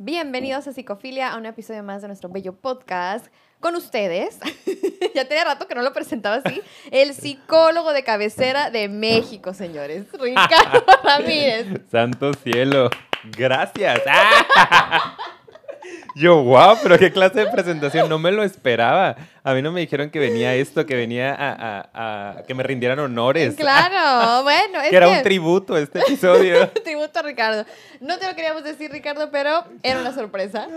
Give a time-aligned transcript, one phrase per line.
[0.00, 3.26] Bienvenidos a Psicofilia, a un episodio más de nuestro bello podcast.
[3.58, 4.38] Con ustedes,
[5.16, 10.04] ya tenía rato que no lo presentaba así, el psicólogo de cabecera de México, señores,
[10.20, 11.80] Ricardo Ramírez.
[11.90, 12.90] Santo cielo,
[13.36, 14.00] gracias.
[16.14, 19.16] Yo, wow, pero qué clase de presentación, no me lo esperaba.
[19.48, 23.54] A mí no me dijeron que venía esto, que venía a, que me rindieran honores.
[23.54, 24.78] Claro, bueno.
[24.82, 26.68] Es que era un tributo este episodio.
[26.84, 27.64] tributo a Ricardo.
[28.00, 30.68] No te lo queríamos decir, Ricardo, pero era una sorpresa.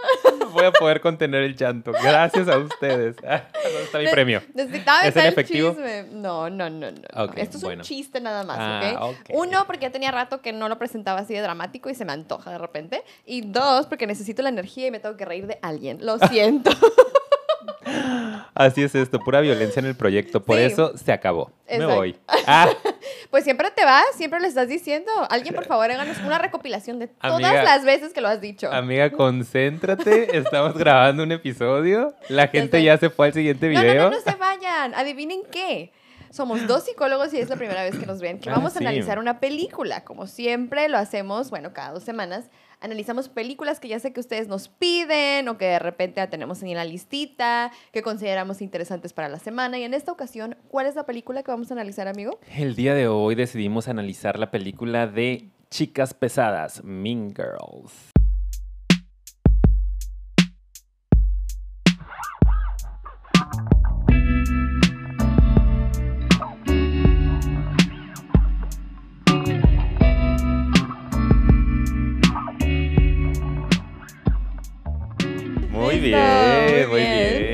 [0.52, 1.92] Voy a poder contener el llanto.
[1.92, 3.14] Gracias a ustedes.
[3.14, 4.42] ¿Dónde está mi premio?
[4.54, 5.70] Necesitaba ¿Es en efectivo?
[5.70, 6.06] Chisme.
[6.10, 7.32] No, no, no, no.
[7.36, 10.78] Esto es un chiste nada más, ah, Uno, porque ya tenía rato que no lo
[10.78, 13.04] presentaba así de dramático y se me antoja de repente.
[13.24, 16.04] Y dos, porque necesito la energía y me tengo que reír de alguien.
[16.04, 16.72] Lo siento.
[18.54, 20.42] Así es esto, pura violencia en el proyecto.
[20.42, 21.52] Por eso se acabó.
[21.68, 22.16] Me voy.
[22.48, 22.68] Ah.
[23.30, 25.10] Pues siempre te vas, siempre le estás diciendo.
[25.30, 28.72] Alguien, por favor, háganos una recopilación de todas las veces que lo has dicho.
[28.72, 30.36] Amiga, concéntrate.
[30.38, 32.14] Estamos grabando un episodio.
[32.28, 34.04] La gente ya se fue al siguiente video.
[34.04, 34.94] No, no, no, se vayan.
[34.94, 35.90] Adivinen qué.
[36.30, 38.78] Somos dos psicólogos y es la primera vez que nos ven que ah, vamos a
[38.78, 40.04] analizar una película.
[40.04, 42.48] Como siempre lo hacemos, bueno, cada dos semanas
[42.80, 46.62] analizamos películas que ya sé que ustedes nos piden o que de repente la tenemos
[46.62, 49.78] en la listita, que consideramos interesantes para la semana.
[49.78, 52.38] Y en esta ocasión, ¿cuál es la película que vamos a analizar, amigo?
[52.56, 58.15] El día de hoy decidimos analizar la película de Chicas Pesadas, Mean Girls.
[76.00, 77.45] Muy bien, muy bien.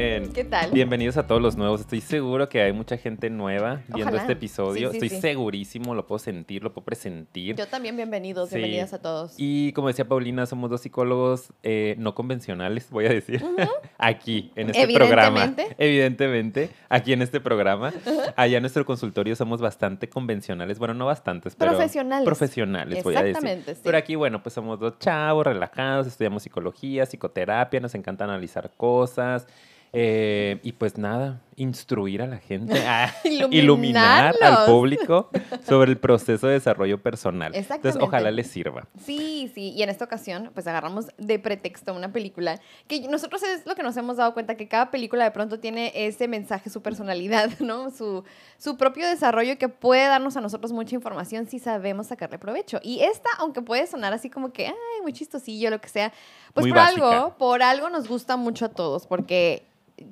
[0.43, 0.73] ¿Qué tal?
[0.73, 1.83] Bienvenidos a todos los nuevos.
[1.83, 4.91] Estoy seguro que hay mucha gente nueva viendo este episodio.
[4.91, 7.55] Estoy segurísimo, lo puedo sentir, lo puedo presentir.
[7.55, 9.35] Yo también bienvenidos, bienvenidas a todos.
[9.37, 13.41] Y como decía Paulina, somos dos psicólogos eh, no convencionales, voy a decir,
[13.99, 15.55] aquí, en este programa.
[15.79, 17.93] Evidentemente, aquí en este programa.
[18.35, 22.25] Allá en nuestro consultorio somos bastante convencionales, bueno, no bastantes, pero profesionales.
[22.25, 23.37] Profesionales, voy a decir.
[23.37, 28.73] Exactamente, Pero aquí, bueno, pues somos dos chavos relajados, estudiamos psicología, psicoterapia, nos encanta analizar
[28.77, 29.47] cosas.
[29.95, 32.83] Eh, y pues nada, instruir a la gente,
[33.51, 35.29] iluminar al público
[35.67, 37.55] sobre el proceso de desarrollo personal.
[37.55, 38.89] Entonces, ojalá les sirva.
[39.05, 42.59] Sí, sí, y en esta ocasión, pues agarramos de pretexto una película
[42.89, 45.93] que nosotros es lo que nos hemos dado cuenta, que cada película de pronto tiene
[45.95, 47.91] ese mensaje, su personalidad, ¿no?
[47.91, 48.25] Su,
[48.57, 52.81] su propio desarrollo que puede darnos a nosotros mucha información si sabemos sacarle provecho.
[52.83, 56.15] Y esta, aunque puede sonar así como que, ay, muy chistosillo, lo que sea,
[56.55, 59.67] pues por algo, por algo nos gusta mucho a todos, porque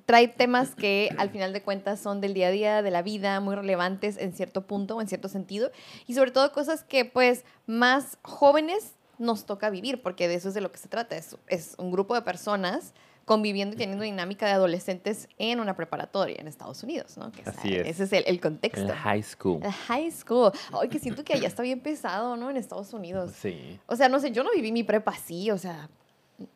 [0.06, 3.40] trae temas que al final de cuentas son del día a día, de la vida,
[3.40, 5.70] muy relevantes en cierto punto o en cierto sentido,
[6.06, 10.54] y sobre todo cosas que pues más jóvenes nos toca vivir, porque de eso es
[10.54, 12.94] de lo que se trata, es, es un grupo de personas
[13.26, 17.30] conviviendo y teniendo dinámica de adolescentes en una preparatoria en Estados Unidos, ¿no?
[17.44, 17.86] Así es.
[17.86, 18.80] Ese es el, el contexto.
[18.80, 19.60] El high school.
[19.62, 20.50] El high school.
[20.72, 22.50] Ay, que siento que allá está bien pesado, ¿no?
[22.50, 23.30] En Estados Unidos.
[23.40, 23.78] Sí.
[23.86, 25.88] O sea, no sé, yo no viví mi prepa así, o sea,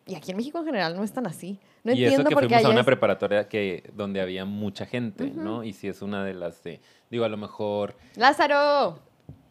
[0.07, 1.59] y aquí en México en general no es tan así.
[1.83, 5.65] No y entiendo eso que fuimos a una preparatoria que, donde había mucha gente, ¿no?
[5.65, 6.81] Y si es una de las de,
[7.11, 7.95] digo, a lo mejor...
[8.17, 8.99] Lázaro,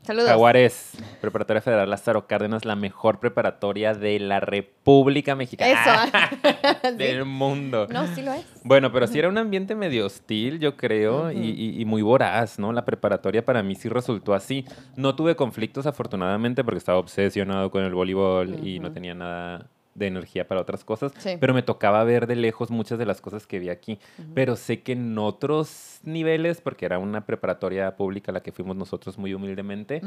[0.02, 0.30] saludos.
[0.30, 6.06] Jaguares, Preparatoria Federal Lázaro Cárdenas, la mejor preparatoria de la República Mexicana.
[6.06, 6.92] Eso.
[6.98, 7.88] Del mundo.
[7.92, 8.46] No, sí lo es.
[8.64, 12.74] Bueno, pero sí era un ambiente medio hostil, yo creo, y, y, muy voraz, ¿no?
[12.74, 14.66] La preparatoria para mí sí resultó así.
[14.96, 20.08] No tuve conflictos, afortunadamente, porque estaba obsesionado con el voleibol y no tenía nada de
[20.08, 23.60] energía para otras cosas, pero me tocaba ver de lejos muchas de las cosas que
[23.60, 24.00] vi aquí.
[24.34, 28.76] Pero sé que en otros niveles, porque era una preparatoria pública a la que fuimos
[28.76, 30.02] nosotros muy humildemente,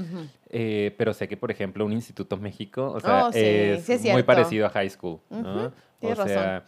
[0.50, 4.66] eh, pero sé que, por ejemplo, un Instituto México, o sea, oh, es, muy parecido
[4.66, 5.72] a high school, ¿no?
[6.00, 6.64] o sea,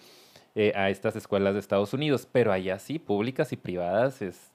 [0.55, 4.51] eh, a estas escuelas de Estados Unidos, pero allá sí, públicas y privadas, es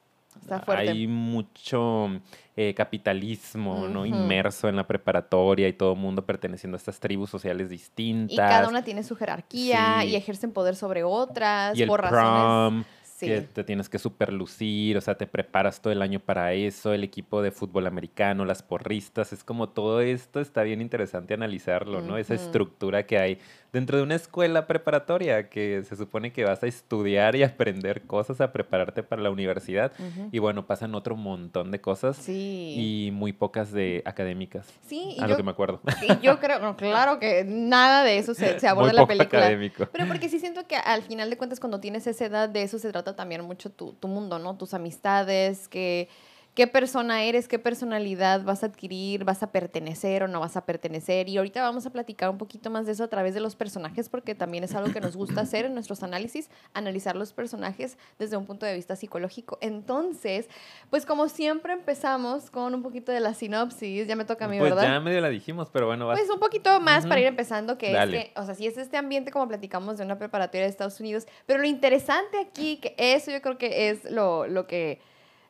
[0.67, 2.09] hay mucho
[2.55, 4.05] eh, capitalismo, ¿no?
[4.05, 8.33] Inmerso en la preparatoria y todo el mundo perteneciendo a estas tribus sociales distintas.
[8.33, 12.83] Y cada una tiene su jerarquía y ejercen poder sobre otras y el prom,
[13.19, 17.03] que te tienes que superlucir, o sea, te preparas todo el año para eso, el
[17.03, 22.18] equipo de fútbol americano, las porristas, es como todo esto está bien interesante analizarlo, ¿no?
[22.18, 23.39] Esa estructura que hay
[23.74, 28.40] dentro de una escuela preparatoria que se supone que vas a estudiar y aprender cosas,
[28.40, 29.92] a prepararte para la universidad.
[30.31, 34.68] Y bueno, pasan otro montón de cosas y muy pocas de académicas.
[34.86, 35.81] Sí, a lo que me acuerdo.
[36.22, 39.42] yo creo, claro que nada de eso se, aborda en la película.
[39.42, 39.88] Académico.
[39.92, 42.78] Pero porque sí siento que al final de cuentas cuando tienes esa edad de eso
[42.78, 44.56] se trata también mucho tu, tu mundo, ¿no?
[44.56, 46.10] Tus amistades, que
[46.53, 50.65] qué persona eres, qué personalidad vas a adquirir, vas a pertenecer o no vas a
[50.65, 51.27] pertenecer.
[51.27, 54.07] Y ahorita vamos a platicar un poquito más de eso a través de los personajes,
[54.09, 58.38] porque también es algo que nos gusta hacer en nuestros análisis, analizar los personajes desde
[58.38, 59.57] un punto de vista psicológico.
[59.61, 60.47] Entonces,
[60.89, 64.59] pues como siempre empezamos con un poquito de la sinopsis, ya me toca a mí,
[64.59, 64.94] pues ¿verdad?
[64.94, 66.19] ya medio la dijimos, pero bueno, vas.
[66.19, 68.17] Pues un poquito más para ir empezando, que Dale.
[68.17, 71.00] es que, o sea, sí es este ambiente como platicamos de una preparatoria de Estados
[71.00, 75.01] Unidos, pero lo interesante aquí, que eso yo creo que es lo, lo que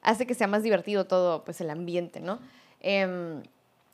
[0.04, 2.40] hace que sea más divertido todo, pues el ambiente, ¿no?
[2.80, 3.42] Em,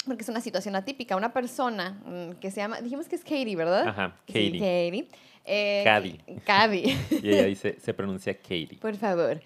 [0.06, 1.16] porque es una situación atípica.
[1.16, 3.88] Una persona mm, que se llama, dijimos que es Katie, ¿verdad?
[3.88, 4.60] Ajá, Sí, Katie.
[4.60, 5.08] Katie.
[5.46, 6.20] Eh, Cady.
[6.46, 6.98] Cady.
[7.24, 8.78] Y ella dice, se pronuncia Katie.
[8.82, 9.42] Por favor.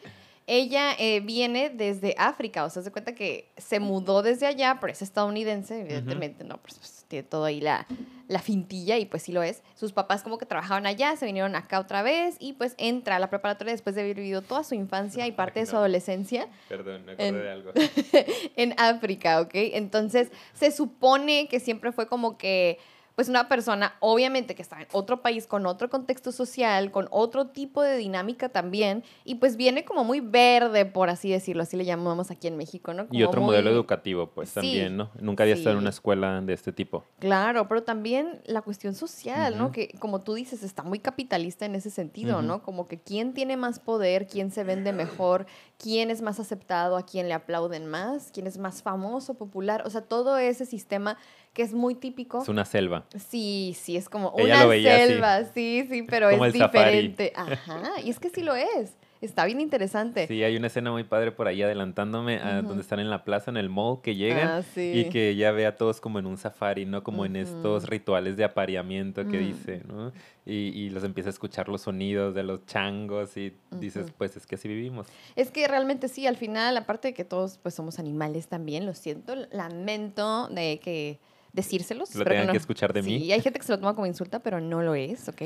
[0.45, 4.92] Ella eh, viene desde África, o sea, se cuenta que se mudó desde allá, pero
[4.92, 7.86] es estadounidense, evidentemente, no, pues, pues, tiene todo ahí la,
[8.28, 9.62] la fintilla y pues sí lo es.
[9.75, 13.19] Sus papás como que trabajaban allá, se vinieron acá otra vez y pues entra a
[13.19, 17.06] la preparatoria después de haber vivido toda su infancia y parte de su adolescencia Perdón,
[17.06, 17.72] me acordé En- de algo.
[18.56, 19.51] en África, ¿ok?
[19.54, 22.80] Entonces, se supone que siempre fue como que,
[23.15, 27.48] pues una persona, obviamente que está en otro país, con otro contexto social, con otro
[27.48, 31.86] tipo de dinámica también, y pues viene como muy verde, por así decirlo, así le
[31.86, 33.07] llamamos aquí en México, ¿no?
[33.12, 35.12] Y otro muy- modelo educativo, pues Sí, también, ¿no?
[35.19, 37.04] Nunca había estado en una escuela de este tipo.
[37.19, 39.71] Claro, pero también la cuestión social, ¿no?
[39.71, 42.33] Que como tú dices, está muy capitalista en ese sentido.
[42.42, 42.63] ¿no?
[42.63, 45.45] Como que quién tiene más poder, quién se vende mejor,
[45.77, 49.89] quién es más aceptado, a quién le aplauden más, quién es más famoso, popular, o
[49.89, 51.18] sea, todo ese sistema
[51.54, 52.42] que es muy típico.
[52.42, 53.06] Es una selva.
[53.30, 57.08] Sí, sí, es como Ella una veía selva, sí, sí, pero Como es el safari.
[57.10, 57.34] diferente.
[57.36, 58.96] Ajá, y es que sí lo es.
[59.22, 60.28] Está bien interesante.
[60.28, 63.52] Sí, hay una escena muy padre por ahí adelantándome a donde están en la plaza,
[63.52, 64.92] en el mall, que llegan Ah, sí.
[64.94, 67.04] y que ella ve a todos como en un safari, ¿no?
[67.04, 69.46] Como en estos rituales de apareamiento que Mm.
[69.48, 70.12] dice, ¿no?
[70.46, 74.46] Y, y los empieza a escuchar los sonidos de los changos y dices, pues es
[74.46, 75.08] que así vivimos.
[75.38, 78.94] Es que realmente sí, al final, aparte de que todos pues somos animales también, lo
[78.94, 81.20] siento, lamento de que
[81.54, 82.14] decírselos.
[82.16, 83.32] Lo tengan que no- escuchar de sí, mí.
[83.32, 85.42] hay gente que se lo toma como insulta, pero no lo es, ¿ok?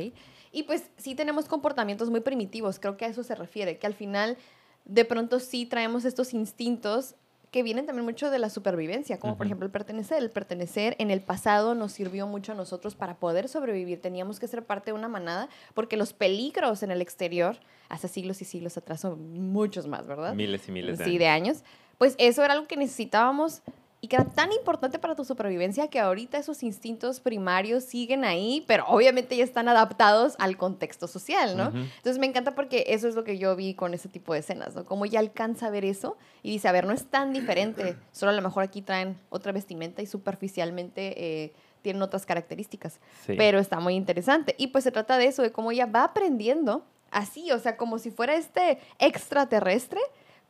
[0.51, 3.94] Y pues sí tenemos comportamientos muy primitivos, creo que a eso se refiere, que al
[3.94, 4.38] final
[4.86, 7.15] de pronto sí traemos estos instintos
[7.51, 10.21] que vienen también mucho de la supervivencia, como por ejemplo el pertenecer.
[10.21, 14.01] El pertenecer en el pasado nos sirvió mucho a nosotros para poder sobrevivir.
[14.01, 17.57] Teníamos que ser parte de una manada porque los peligros en el exterior,
[17.88, 20.33] hace siglos y siglos atrás, son muchos más, ¿verdad?
[20.33, 21.19] Miles y miles de sí, años.
[21.19, 21.57] de años.
[21.98, 23.62] Pues eso era algo que necesitábamos
[23.99, 28.63] y que era tan importante para tu supervivencia que ahorita esos instintos primarios siguen ahí,
[28.67, 31.69] pero obviamente ya están adaptados al contexto social, ¿no?
[31.69, 31.77] Ujú.
[31.77, 34.75] Entonces me encanta porque eso es lo que yo vi con ese tipo de escenas,
[34.75, 34.85] ¿no?
[34.85, 38.31] Como ella alcanza a ver eso y dice, a ver, no es tan diferente, solo
[38.31, 43.33] a lo mejor aquí traen otra vestimenta y superficialmente eh, tienen otras características, Sí.
[43.38, 44.53] pero está muy interesante.
[44.59, 47.97] Y pues se trata de eso, de cómo ella va aprendiendo así, o sea, como
[47.97, 50.01] si fuera este extraterrestre,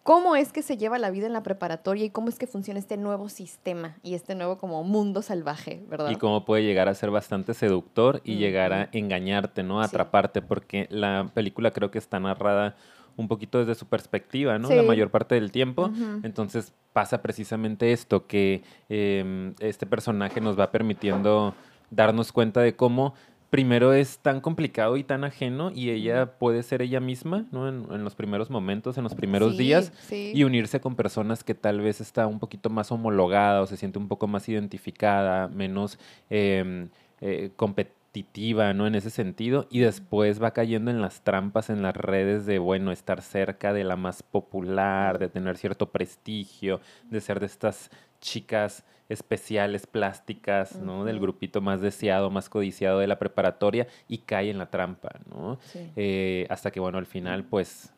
[0.08, 2.80] cómo es que se lleva la vida en la preparatoria y cómo es que funciona
[2.80, 6.10] este nuevo sistema y este nuevo como mundo salvaje, ¿verdad?
[6.10, 9.82] Y cómo puede llegar a ser bastante seductor y llegar a engañarte, ¿no?
[9.82, 9.90] A Sí.
[9.90, 12.78] atraparte, porque la película creo que está narrada
[13.18, 14.70] un poquito desde su perspectiva, ¿no?
[14.70, 15.92] La mayor parte del tiempo.
[16.24, 21.54] Entonces pasa precisamente esto, que em, este personaje nos va permitiendo
[21.92, 23.14] darnos cuenta de cómo
[23.50, 27.68] primero es tan complicado y tan ajeno y ella puede ser ella misma, ¿no?
[27.70, 30.32] En, en los primeros momentos, en los primeros Sí, días sí.
[30.36, 34.00] y unirse con personas que tal vez está un poquito más homologada o se siente
[34.00, 35.98] un poco más identificada, menos
[36.30, 36.90] em,
[37.22, 37.52] eh,
[38.08, 38.88] competitiva, ¿no?
[38.88, 39.68] En ese sentido.
[39.70, 43.84] Y después va cayendo en las trampas, en las redes de, bueno, estar cerca de
[43.84, 46.80] la más popular, de tener cierto prestigio,
[47.10, 47.90] de ser de estas
[48.20, 51.06] chicas especiales, plásticas, ¿no?
[51.06, 55.60] Del grupito más deseado, más codiciado de la preparatoria y cae en la trampa, ¿no?
[55.62, 55.92] Sí.
[55.96, 57.94] Eh, hasta que, bueno, al final, pues,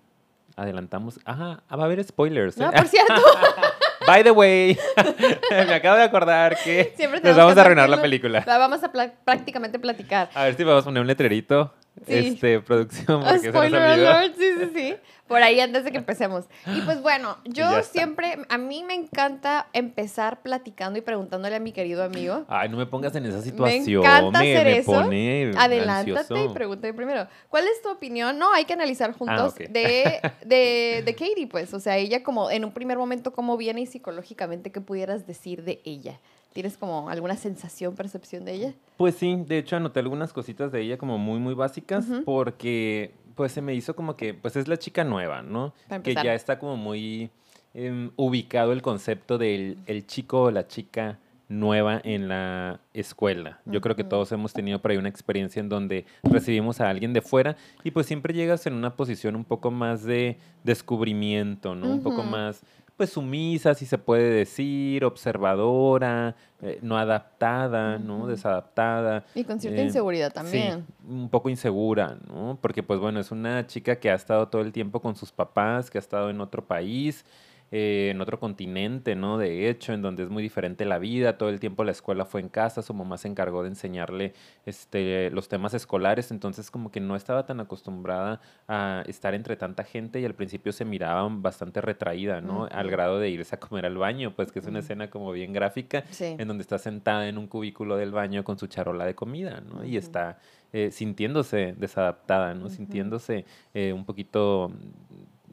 [0.55, 1.19] adelantamos.
[1.25, 2.57] Ajá, va a haber spoilers.
[2.57, 2.63] ¿eh?
[2.63, 3.13] No, por cierto,
[4.09, 4.75] By the way,
[5.51, 8.43] me acabo de acordar que siempre nos vamos a arruinar la película.
[8.45, 10.29] La vamos a pla- prácticamente platicar.
[10.33, 11.73] A ver si vamos a poner un letrerito.
[12.07, 12.15] Sí.
[12.15, 14.95] Este, producción, Spoiler alert, sí, sí, sí.
[15.29, 16.45] Por ahí antes de que empecemos.
[16.65, 21.71] Y pues bueno, yo siempre, a mí me encanta empezar platicando y preguntándole a mi
[21.71, 22.45] querido amigo.
[22.49, 24.03] Ay, no me pongas en esa situación.
[24.03, 24.91] encanta me, hacer me eso.
[24.91, 26.45] pone Adelántate ansioso.
[26.45, 27.27] y pregúntame primero.
[27.47, 28.37] ¿Cuál es tu opinión?
[28.37, 29.69] No, hay que analizar juntos ok.
[29.69, 31.73] de, de, de Katie, pues.
[31.73, 35.63] O sea, ella como en un primer momento, cómo viene y psicológicamente, ¿qué pudieras decir
[35.63, 36.19] de ella?
[36.53, 38.73] ¿Tienes como alguna sensación, percepción de ella?
[38.97, 43.53] Pues sí, de hecho anoté algunas cositas de ella como muy, muy básicas porque pues
[43.53, 45.73] se me hizo como que, pues es la chica nueva, ¿no?
[46.03, 47.29] Que ya está como muy
[47.73, 53.61] em, ubicado el concepto del el chico o la chica nueva en la escuela.
[53.63, 57.13] Yo creo que todos hemos tenido por ahí una experiencia en donde recibimos a alguien
[57.13, 61.87] de fuera y pues siempre llegas en una posición un poco más de descubrimiento, ¿no?
[61.93, 62.61] Un poco más
[62.99, 68.27] pues sumisa, si se puede decir, observadora, eh, no adaptada, ¿no?
[68.27, 69.23] Desadaptada.
[69.33, 70.85] Y con cierta inseguridad también.
[70.85, 72.59] Sí, un poco insegura, ¿no?
[72.61, 75.89] Porque pues bueno, es una chica que ha estado todo el tiempo con sus papás,
[75.89, 77.23] que ha estado en otro país,
[77.71, 79.37] eh, en otro continente, ¿no?
[79.37, 82.41] De hecho, en donde es muy diferente la vida, todo el tiempo la escuela fue
[82.41, 84.33] en casa, su mamá se encargó de enseñarle
[84.65, 89.83] este, los temas escolares, entonces como que no estaba tan acostumbrada a estar entre tanta
[89.83, 92.67] gente y al principio se miraba bastante retraída, ¿no?
[92.71, 95.53] Al grado de irse a comer al baño, pues que es una escena como bien
[95.53, 99.61] gráfica, en donde está sentada en un cubículo del baño con su charola de comida,
[99.61, 99.83] ¿no?
[99.83, 100.39] Y está...
[100.71, 102.69] Eh, sintiéndose desadaptada, ¿no?
[102.69, 104.71] Sintiéndose eh, un poquito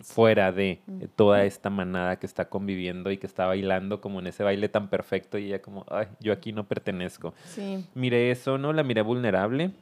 [0.07, 4.29] fuera de eh, toda esta manada que está conviviendo y que está bailando como en
[4.29, 7.35] ese baile tan perfecto y ella como, ay, yo aquí no pertenezco.
[7.45, 7.85] Sí.
[7.95, 8.73] Miré eso, ¿no?
[8.73, 9.73] La miré vulnerable.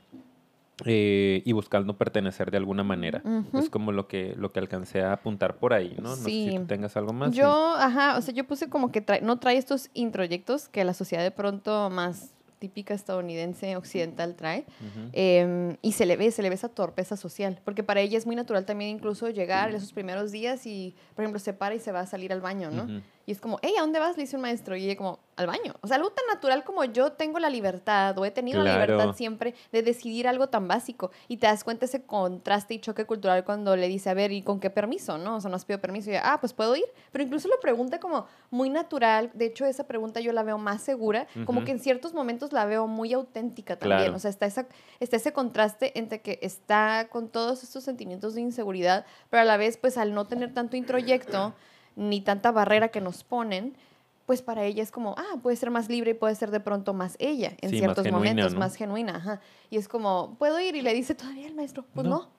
[0.84, 3.22] Eh, y buscando pertenecer de alguna manera.
[3.52, 6.08] Es como lo que, lo que alcancé a apuntar por ahí, ¿no?
[6.08, 7.32] No sé si tú tengas algo más.
[7.32, 11.22] Yo, ajá, o sea, yo puse como que no trae estos introyectos que la sociedad
[11.22, 12.34] de pronto más
[12.64, 14.64] típica estadounidense occidental trae.
[15.12, 18.24] Em, y se le ve, se le ve esa torpeza social, porque para ella es
[18.24, 21.92] muy natural también incluso llegar esos primeros días y, por ejemplo, se para y se
[21.92, 23.02] va a salir al baño, ¿no?
[23.26, 24.16] Y es como, hey, ¿a dónde vas?
[24.16, 24.76] Le dice un maestro.
[24.76, 25.74] Y ella como, al baño.
[25.80, 29.14] O sea, algo tan natural como yo tengo la libertad o he tenido la libertad
[29.14, 31.10] siempre de decidir algo tan básico.
[31.28, 34.42] Y te das cuenta ese contraste y choque cultural cuando le dice, a ver, ¿y
[34.42, 35.18] con qué permiso?
[35.18, 35.36] ¿No?
[35.36, 36.10] O sea, no has pedido permiso.
[36.10, 36.84] Y ah, pues puedo ir.
[37.12, 39.30] Pero incluso lo pregunta como muy natural.
[39.34, 41.26] De hecho, esa pregunta yo la veo más segura.
[41.44, 44.14] Como que en ciertos momentos la veo muy auténtica también.
[44.14, 44.66] O sea, está, esa,
[45.00, 49.56] está ese contraste entre que está con todos estos sentimientos de inseguridad, pero a la
[49.56, 51.54] vez, pues al no tener tanto introyecto
[51.96, 53.76] ni tanta barrera que nos ponen,
[54.26, 56.94] pues para ella es como, ah, puede ser más libre y puede ser de pronto
[56.94, 59.16] más ella en ciertos momentos, más genuina.
[59.16, 59.40] Ajá.
[59.70, 60.76] Y es como, ¿puedo ir?
[60.76, 62.30] Y le dice todavía el maestro, pues no.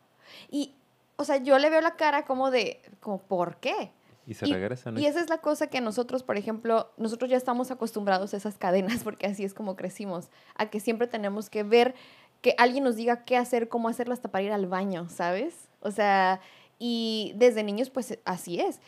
[0.50, 0.74] Y,
[1.16, 3.92] o sea, yo le veo la cara como de, como, ¿por qué?
[4.28, 7.70] Y se regresa, Y esa es la cosa que nosotros, por ejemplo, nosotros ya estamos
[7.70, 11.94] acostumbrados a esas cadenas, porque así es como crecimos, a que siempre tenemos que ver
[12.42, 15.70] que alguien nos diga qué hacer, cómo hacerlo hasta para ir al baño, ¿sabes?
[15.82, 16.42] O sea,
[16.80, 18.80] y desde niños, pues así es.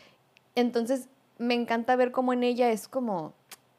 [0.57, 3.35] Entonces, me encanta ver cómo en ella es como,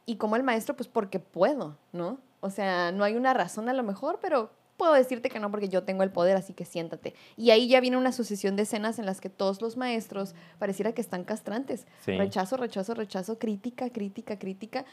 [0.07, 2.19] y como el maestro, pues porque puedo, ¿no?
[2.39, 5.69] O sea, no hay una razón a lo mejor, pero puedo decirte que no porque
[5.69, 7.15] yo tengo el poder, así que siéntate.
[7.37, 10.93] Y ahí ya viene una sucesión de escenas en las que todos los maestros pareciera
[10.93, 11.85] que están castrantes.
[12.07, 14.85] Rechazo, rechazo, rechazo, crítica, crítica, crítica.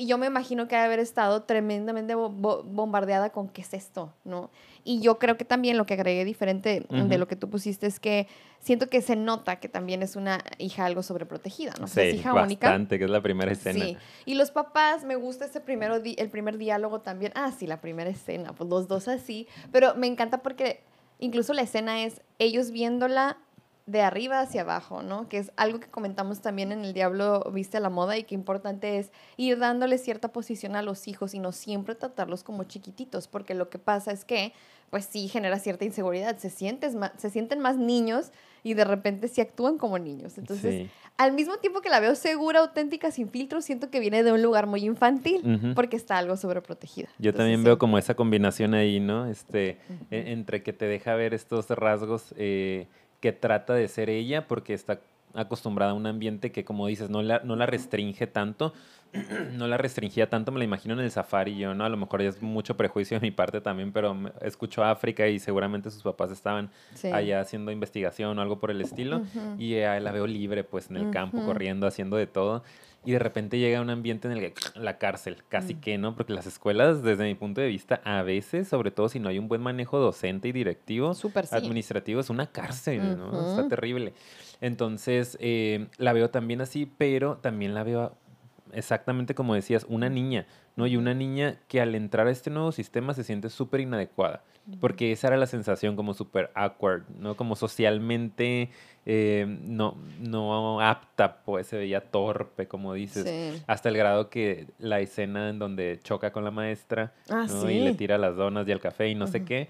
[0.00, 4.50] Y yo me imagino que ha haber estado tremendamente bombardeada con qué es esto, ¿no?
[4.82, 8.00] Y yo creo que también lo que agregué diferente de lo que tú pusiste es
[8.00, 8.26] que
[8.60, 11.86] siento que se nota que también es una hija algo sobreprotegida, ¿no?
[11.86, 13.84] Sí, es hija bastante, que es la primera escena.
[13.84, 13.98] Sí.
[14.24, 17.32] Y los papás, me gusta ese primero el primer diálogo también.
[17.34, 19.48] Ah, sí, la primera escena, pues los dos así.
[19.70, 20.80] Pero me encanta porque
[21.18, 23.36] incluso la escena es ellos viéndola
[23.90, 25.28] de arriba hacia abajo, ¿no?
[25.28, 28.36] Que es algo que comentamos también en El Diablo Viste a la Moda y que
[28.36, 33.26] importante es ir dándole cierta posición a los hijos y no siempre tratarlos como chiquititos,
[33.26, 34.52] porque lo que pasa es que,
[34.90, 38.30] pues sí, genera cierta inseguridad, se, sientes se sienten más niños
[38.62, 40.38] y de repente sí actúan como niños.
[40.38, 44.32] Entonces, al mismo tiempo que la veo segura, auténtica, sin filtro, siento que viene de
[44.32, 47.08] un lugar muy infantil porque está algo sobreprotegida.
[47.18, 49.26] Yo también veo como esa combinación ahí, ¿no?
[49.26, 49.78] Este,
[50.10, 52.34] e, entre que te deja ver estos rasgos.
[52.36, 52.86] Eh,
[53.20, 55.00] que trata de ser ella porque está
[55.34, 58.72] acostumbrada a un ambiente que, como dices, no la, no la restringe tanto.
[59.54, 61.84] no la restringía tanto, me la imagino en el safari yo, ¿no?
[61.84, 65.90] A lo mejor es mucho prejuicio de mi parte también, pero escucho África y seguramente
[65.90, 66.70] sus papás estaban
[67.12, 69.22] allá haciendo investigación o algo por el estilo.
[69.58, 72.62] Y la veo libre, pues, en el campo, corriendo, haciendo de todo
[73.04, 75.80] y de repente llega un ambiente en el que la cárcel, casi mm.
[75.80, 76.14] que, ¿no?
[76.14, 79.38] Porque las escuelas, desde mi punto de vista, a veces, sobre todo si no hay
[79.38, 81.12] un buen manejo docente y directivo,
[81.50, 83.50] administrativo, es una cárcel, ¿no?
[83.50, 84.12] Está terrible.
[84.60, 88.16] Entonces, eh, la veo también así, pero también la veo
[88.72, 90.86] exactamente como decías, una niña, ¿no?
[90.86, 94.42] Y una niña que al entrar a este nuevo sistema se siente súper inadecuada,
[94.80, 97.36] porque esa era la sensación como súper awkward, ¿no?
[97.36, 98.70] Como socialmente
[99.06, 105.00] eh, no, no apta, pues se veía torpe, como dices, hasta el grado que la
[105.00, 108.80] escena en donde choca con la maestra ah, y le tira las donas y el
[108.80, 109.68] café y no sé qué.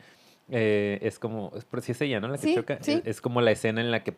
[0.52, 2.26] Eh, es como, es, si es ella, ¿no?
[2.26, 2.78] La que choca.
[2.84, 4.12] Es, como la escena en la que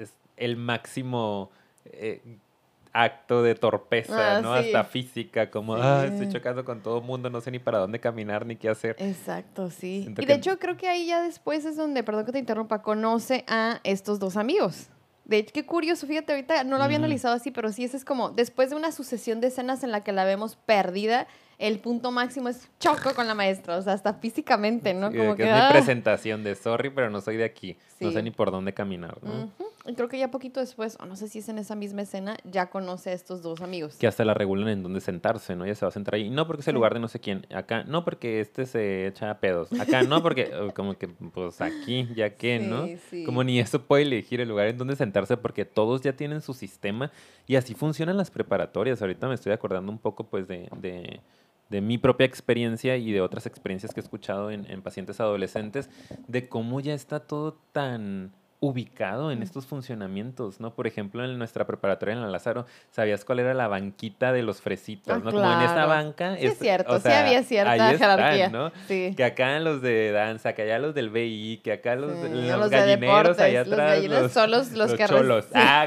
[0.00, 1.50] es el máximo
[1.84, 2.20] eh,
[3.04, 4.52] acto de torpeza, ah, ¿no?
[4.52, 8.00] Hasta física, como, ah, estoy chocando con todo el mundo, no sé ni para dónde
[8.00, 8.96] caminar ni qué hacer.
[8.98, 10.12] Exacto, sí.
[10.18, 13.44] y de hecho creo que ahí ya después es donde, perdón que te interrumpa, conoce
[13.46, 14.88] a estos dos amigos.
[15.24, 18.04] De hecho, qué curioso, fíjate, ahorita no lo había analizado así, pero sí, ese es
[18.04, 21.26] como, después de una sucesión de escenas en la que la vemos perdida,
[21.58, 25.10] el punto máximo es choco con la maestra, o sea, hasta físicamente, ¿no?
[25.10, 25.68] Como que, es mi ah.
[25.70, 29.50] presentación de sorry, pero no soy de aquí, no sé ni por dónde caminar, ¿no?
[29.88, 32.36] Y creo que ya poquito después, o no sé si es en esa misma escena,
[32.44, 33.96] ya conoce a estos dos amigos.
[33.96, 35.66] Que hasta la regulan en dónde sentarse, ¿no?
[35.66, 36.28] Ya se va a sentar ahí.
[36.28, 37.46] No porque es el lugar de no sé quién.
[37.54, 39.72] Acá, no porque este se echa pedos.
[39.80, 42.86] Acá, no porque, oh, como que, pues aquí, ya que, ¿no?
[43.08, 43.24] Sí.
[43.24, 46.52] Como ni eso puede elegir el lugar en donde sentarse porque todos ya tienen su
[46.52, 47.10] sistema
[47.46, 49.00] y así funcionan las preparatorias.
[49.00, 51.20] Ahorita me estoy acordando un poco, pues, de, de,
[51.68, 55.90] de mi propia experiencia y de otras experiencias que he escuchado en, en pacientes adolescentes,
[56.26, 60.74] de cómo ya está todo tan ubicado en estos funcionamientos, ¿no?
[60.74, 64.60] Por ejemplo, en nuestra preparatoria en la Lázaro, ¿sabías cuál era la banquita de los
[64.60, 65.30] fresitos, Ah, no?
[65.30, 66.36] Como en esa banca.
[66.36, 68.48] Sí, es es- cierto, o sí sea, había cierta ahí están, jerarquía.
[68.48, 68.72] ¿no?
[68.88, 69.14] Sí.
[69.16, 72.58] Que acá los de danza, que allá los del BI, que acá los, Sí, los,
[72.58, 73.90] los de gallineros deportes, allá los atrás.
[73.96, 75.44] gallineros son los- los que res- cholos.
[75.52, 75.52] sí.
[75.54, 75.86] Ah,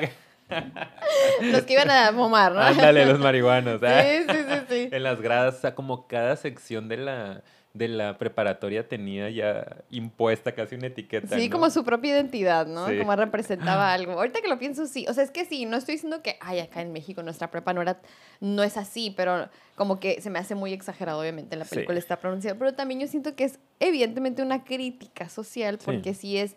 [1.42, 2.62] Los que iban a fumar, ¿no?
[2.62, 3.82] ándale, los marihuanos.
[3.84, 4.02] ah.
[4.04, 4.90] Sí, sí, sí, sí.
[4.96, 7.42] En las gradas, o sea, como cada sección de la,
[7.74, 11.36] de la preparatoria tenía ya impuesta casi una etiqueta.
[11.38, 11.52] Sí, ¿no?
[11.54, 12.88] como su propia identidad, ¿no?
[12.88, 12.98] Sí.
[12.98, 14.14] Como representaba algo.
[14.14, 15.06] Ahorita que lo pienso, sí.
[15.10, 17.74] O sea, es que sí, no estoy diciendo que, ay, acá en México nuestra prepa
[17.74, 18.00] no era,
[18.40, 21.76] no es así, pero como que se me hace muy exagerado, obviamente, en la Sí.
[21.76, 22.58] película está pronunciado.
[22.60, 25.86] Pero también yo siento que es evidentemente una crítica social, Sí.
[25.86, 26.56] porque sí es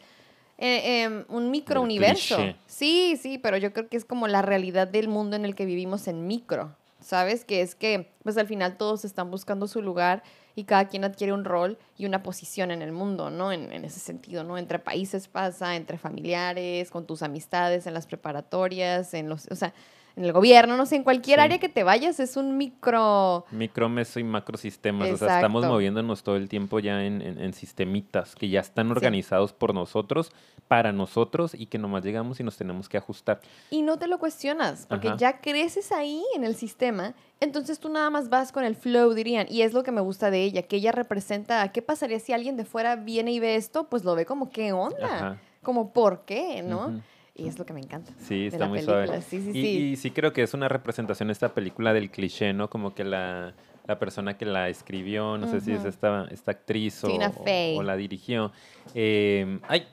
[0.64, 2.38] eh, em, un microuniverso.
[2.66, 5.66] Sí, sí, pero yo creo que es como la realidad del mundo en el que
[5.66, 6.75] vivimos en micro.
[7.00, 7.44] ¿Sabes?
[7.44, 10.23] Que es que, pues al final todos están buscando su lugar
[10.54, 13.52] y cada quien adquiere un rol y una posición en el mundo, ¿no?
[13.52, 14.56] En, en ese sentido, ¿no?
[14.56, 19.75] Entre países pasa, entre familiares, con tus amistades, en las preparatorias, en los, o sea,
[20.16, 21.44] en el gobierno, no sé, en cualquier Sí.
[21.44, 23.44] área que te vayas es un micro...
[23.50, 25.11] Micro, meso y macrosistemas.
[25.11, 28.87] O sea, estamos moviéndonos todo el tiempo ya en, en- en sistemitas que ya están
[28.87, 28.92] Sí.
[28.92, 30.30] organizados por nosotros,
[30.68, 33.40] para nosotros y que nomás llegamos y nos tenemos que ajustar.
[33.71, 35.16] Y no te lo cuestionas, porque Ajá.
[35.16, 39.47] ya creces ahí en el sistema, entonces tú nada más vas con el flow, dirían.
[39.50, 42.56] Y es lo que me gusta de ella, que ella representa, ¿qué pasaría si alguien
[42.56, 43.85] de fuera viene y ve esto?
[43.88, 45.06] Pues lo ve como, ¿qué onda?
[45.06, 45.38] Ajá.
[45.62, 46.62] Como, ¿por qué?
[46.62, 47.00] ¿no?
[47.37, 48.12] Y es lo que me encanta.
[48.19, 49.07] Sí, está la muy película.
[49.07, 49.23] suave.
[49.23, 49.69] Sí, sí, y, sí.
[49.93, 52.71] y sí creo que es una representación esta película del cliché, ¿no?
[52.71, 53.55] Como que la,
[53.87, 57.83] la persona que la escribió, no sé si es esta, esta actriz o, o- o
[57.83, 58.53] la dirigió.
[58.95, 59.87] Eh, ¡Ay!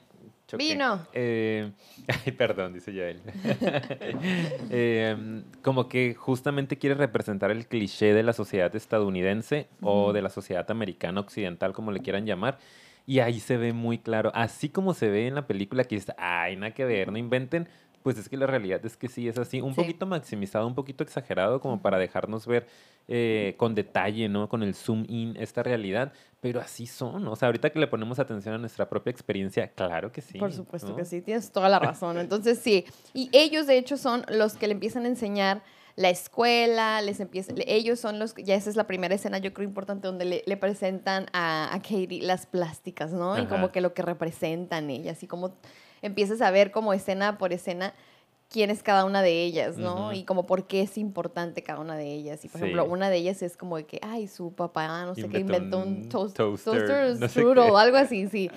[0.48, 0.66] choqué.
[0.74, 1.08] Vino.
[1.14, 1.72] Eh,
[2.26, 3.22] ay, perdón, dice Yael.
[4.70, 10.14] Eh, como que justamente quiere representar el cliché de la sociedad estadounidense o Ujú.
[10.14, 12.60] de la sociedad americana occidental, como le quieran llamar.
[13.08, 16.14] Y ahí se ve muy claro, así como se ve en la película que dice,
[16.18, 17.68] ay, nada que ver, no inventen,
[18.04, 19.82] pues es que la realidad es que sí es así, un Sí.
[19.82, 22.68] poquito maximizado, un poquito exagerado, como para dejarnos ver
[23.08, 24.48] eh, con detalle, ¿no?
[24.48, 28.20] Con el zoom in esta realidad, pero así son, o sea, ahorita que le ponemos
[28.20, 30.38] atención a nuestra propia experiencia, claro que sí.
[30.38, 30.96] Por supuesto ¿no?
[30.96, 32.18] que sí, tienes toda la razón.
[32.20, 35.62] Entonces sí, y ellos de hecho son los que le empiezan a enseñar
[35.96, 39.68] la escuela, les empieza, ellos son los, ya esa es la primera escena yo creo
[39.68, 43.38] importante donde le, le presentan a, a Katie las plásticas, ¿no?
[43.38, 45.54] Y como que lo que representan ellas y como
[46.02, 47.94] empiezas a ver como escena por escena
[48.50, 50.12] quién es cada una de ellas, ¿no?
[50.12, 52.44] Y como por qué es importante cada una de ellas.
[52.44, 52.66] Y por Sí.
[52.66, 55.78] ejemplo, una de ellas es como de que, ay, su papá, no sé qué, Inventó
[55.80, 58.52] un toast- toaster, toaster no strudel, algo así, sí.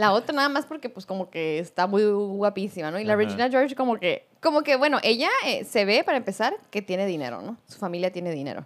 [0.00, 2.98] La otra nada más porque pues como que está muy guapísima, ¿no?
[2.98, 3.22] Y la Ajá.
[3.22, 7.06] Regina George como que, como que bueno, ella eh, se ve para empezar que tiene
[7.06, 7.56] dinero, ¿no?
[7.66, 8.64] Su familia tiene dinero.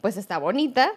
[0.00, 0.90] Pues está bonita,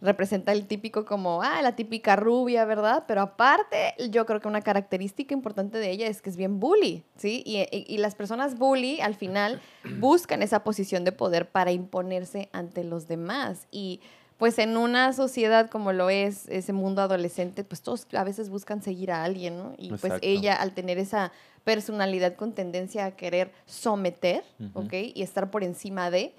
[0.00, 3.04] representa el típico como, ah, la típica rubia, ¿verdad?
[3.06, 7.04] Pero aparte, yo creo que una característica importante de ella es que es bien bully,
[7.16, 7.42] ¿sí?
[7.44, 9.60] Y, y- y las personas bully al final
[9.98, 13.66] buscan esa posición de poder para imponerse ante los demás.
[13.70, 14.00] Y
[14.40, 18.82] pues en una sociedad como lo es ese mundo adolescente, pues todos a veces buscan
[18.82, 19.74] seguir a alguien, ¿no?
[19.76, 21.30] Y pues ella al tener esa
[21.62, 24.42] personalidad con tendencia a querer someter.
[24.72, 24.94] ¿ok?
[25.14, 26.34] Y estar por encima de,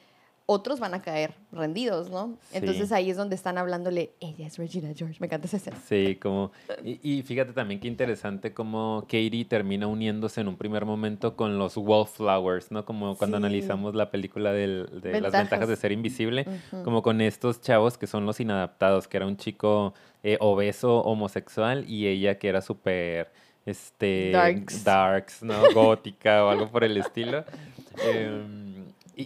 [0.47, 2.37] otros van a caer rendidos, ¿no?
[2.51, 5.77] Entonces ahí es donde están hablándole, ella es Regina George, me encanta esa escena.
[5.87, 6.51] Sí, como...
[6.83, 11.57] Y, y fíjate también qué interesante cómo Katie termina uniéndose en un primer momento con
[11.57, 12.83] los Wallflowers, ¿no?
[12.85, 13.43] Como cuando Sí.
[13.45, 15.69] analizamos la película del- de las Ventajas.
[15.69, 16.45] de ser invisible,
[16.83, 21.85] como con estos chavos que son los inadaptados, que era un chico eh, obeso, homosexual,
[21.89, 23.31] y ella que era súper...
[23.65, 24.83] Este, Darks.
[24.83, 25.53] darks, ¿no?
[25.73, 27.45] Gótica o algo por el estilo.
[28.03, 28.70] Em,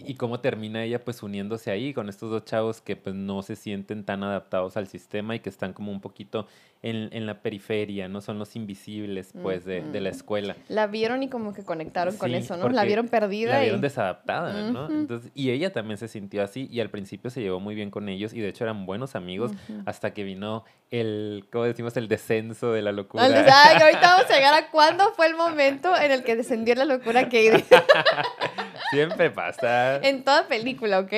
[0.04, 3.42] y, y cómo termina ella pues uniéndose ahí con estos dos chavos que pues no
[3.42, 6.46] se sienten tan adaptados al sistema y que están como un poquito
[6.82, 8.20] en, en la periferia, ¿no?
[8.20, 10.56] Son los invisibles pues de, de la escuela.
[10.68, 12.68] La vieron y como que conectaron con eso, ¿no?
[12.68, 13.62] La vieron perdida La y...
[13.64, 14.90] vieron desadaptada, ¿no?
[14.90, 18.08] Entonces, y ella también se sintió así y al principio se llevó muy bien con
[18.08, 19.52] ellos y de hecho eran buenos amigos
[19.84, 21.96] hasta que vino el, ¿cómo decimos?
[21.96, 23.24] El descenso de la locura.
[23.24, 26.84] Ay, ahorita vamos a llegar a cuándo fue el momento en el que descendió la
[26.84, 27.64] locura Katie.
[28.90, 29.85] Siempre pasa.
[30.02, 31.12] En toda película, ¿ok?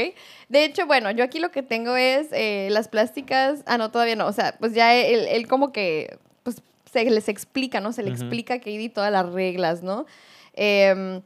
[0.49, 3.63] De hecho, bueno, yo aquí lo que tengo es eh, las plásticas.
[3.67, 4.27] Ah, no, todavía no.
[4.27, 6.19] O sea, pues ya él, él como que.
[6.43, 7.93] Pues se les explica, ¿no?
[7.93, 10.07] Se le explica a Katie todas las reglas, ¿no?
[10.55, 11.21] Em,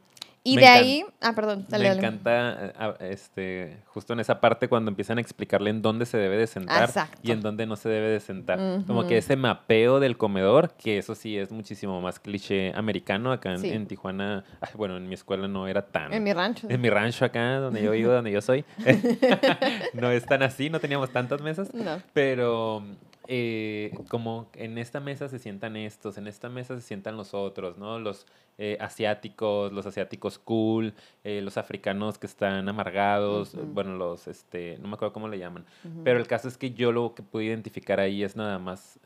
[0.45, 1.99] y Me de ahí, ah, perdón, dale, Me dale.
[2.07, 6.17] encanta eh, ah, este, justo en esa parte cuando empiezan a explicarle en dónde se
[6.17, 7.17] debe de sentar Exacto.
[7.23, 8.59] y en dónde no se debe de sentar.
[8.85, 13.31] Como que ese mapeo del comedor, que eso sí es muchísimo más cliché americano.
[13.31, 13.69] Acá en, Sí.
[13.69, 16.11] en Tijuana, ay, bueno, en mi escuela no era tan...
[16.13, 16.67] En mi rancho.
[16.69, 18.65] En mi rancho acá, donde yo vivo, donde yo soy,
[19.93, 21.73] no es tan así, no teníamos tantas mesas.
[21.73, 22.01] No.
[22.13, 22.83] Pero
[23.27, 27.77] eh, como en esta mesa se sientan estos, en esta mesa se sientan los otros,
[27.77, 27.99] ¿no?
[27.99, 28.25] Los
[28.57, 34.87] eh, asiáticos, los asiáticos cool, eh, los africanos que están amargados, bueno, los, este, no
[34.87, 35.65] me acuerdo cómo le llaman.
[36.03, 38.99] Pero el caso es que yo lo que pude identificar ahí es nada más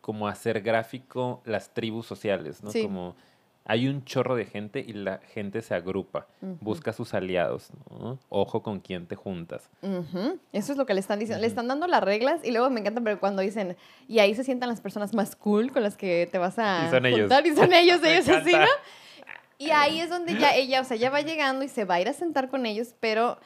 [0.00, 2.70] como hacer gráfico las tribus sociales, ¿no?
[2.70, 2.82] Sí.
[2.82, 3.14] Como
[3.68, 8.18] hay un chorro de gente y la gente se agrupa, busca sus aliados, ¿no?
[8.30, 9.68] Ojo con quién te juntas.
[10.52, 11.42] Eso es lo que le están diciendo.
[11.42, 13.76] Le están dando las reglas y luego me encanta pero cuando dicen,
[14.08, 16.90] y ahí se sientan las personas más cool con las que te vas a Y
[16.90, 17.20] son ellos.
[17.20, 18.66] juntar", Y son ellos, ellos así, ¿no?
[19.58, 22.00] Y ahí es donde ya ella, o sea, ya va llegando y se va a
[22.00, 23.38] ir a sentar con ellos, pero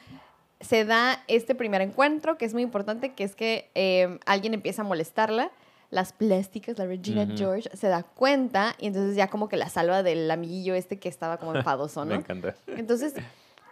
[0.61, 4.83] se da este primer encuentro que es muy importante, que es que eh, alguien empieza
[4.83, 5.51] a molestarla.
[5.93, 7.27] Las plásticas, la Regina.
[7.35, 11.07] George, se da cuenta y entonces ya como que la salva del amiguillo este que
[11.07, 12.19] estaba como enfadoso, Me ¿no?
[12.21, 12.55] encanta.
[12.67, 13.13] Entonces,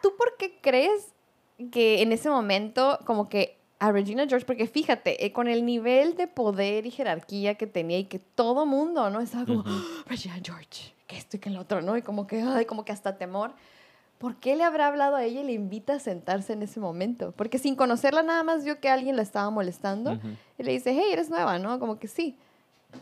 [0.04, 1.14] ¿tú por qué crees
[1.72, 6.16] que en ese momento como que a Regina George, porque fíjate, eh, con el nivel
[6.16, 9.20] de poder y jerarquía que tenía y que todo mundo, ¿no?
[9.22, 9.64] Estaba como.
[9.66, 11.98] "Ah, Regina George, que esto y que el otro, ¿no?
[11.98, 13.54] Y como que, ay, como que hasta temor.
[14.22, 17.34] ¿Por qué le habrá hablado a ella y le invita a sentarse en ese momento?
[17.36, 20.20] Porque sin conocerla nada más vio que alguien la estaba molestando
[20.60, 21.80] y le dice, hey, eres nueva, ¿no?
[21.80, 22.38] Como que sí,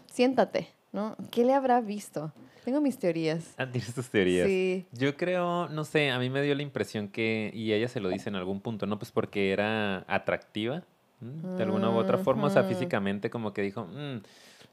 [0.10, 1.18] siéntate, ¿no?
[1.30, 2.32] ¿Qué le habrá visto?
[2.64, 3.54] Tengo mis teorías.
[3.58, 4.48] Ah, tienes tus teorías.
[4.48, 4.86] Sí.
[4.94, 8.08] Yo creo, no sé, a mí me dio la impresión que, y ella se lo
[8.10, 8.98] dice en algún punto, ¿no?
[8.98, 10.84] Pues porque era atractiva,
[11.22, 11.58] ¿m?
[11.58, 14.22] de alguna u otra forma, o sea, físicamente como que dijo, "Mm,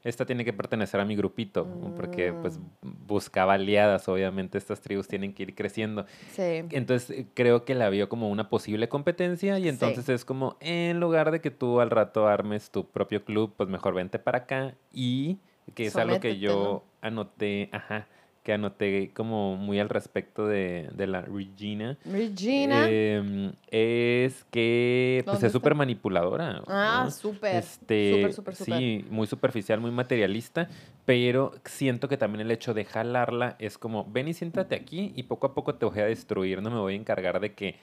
[0.03, 2.63] esta tiene que pertenecer a mi grupito, porque pues Mm.
[3.07, 6.05] buscaba aliadas, obviamente estas tribus tienen que ir creciendo.
[6.31, 6.63] Sí.
[6.71, 10.99] Entonces eh, creo que la vio como una posible competencia y entonces es como, en
[10.99, 14.75] lugar de que tú al rato armes tu propio club, pues mejor vente para acá
[14.91, 15.39] y
[15.73, 18.07] que es algo que Sométete, yo anoté, ajá,
[18.47, 21.97] que anoté como muy al respecto de, de la Regina.
[22.09, 22.87] Regina.
[22.89, 26.61] em, es que pues ¿Dónde es súper manipuladora.
[26.65, 27.11] ah, ¿no?
[27.11, 27.57] súper.
[27.57, 28.77] Este, súper, súper, súper.
[28.79, 30.69] Sí, muy superficial, muy materialista,
[31.03, 35.23] pero siento que también el hecho de jalarla es como, ven y siéntate aquí y
[35.23, 37.75] poco a poco te voy a destruir, no me voy a encargar de que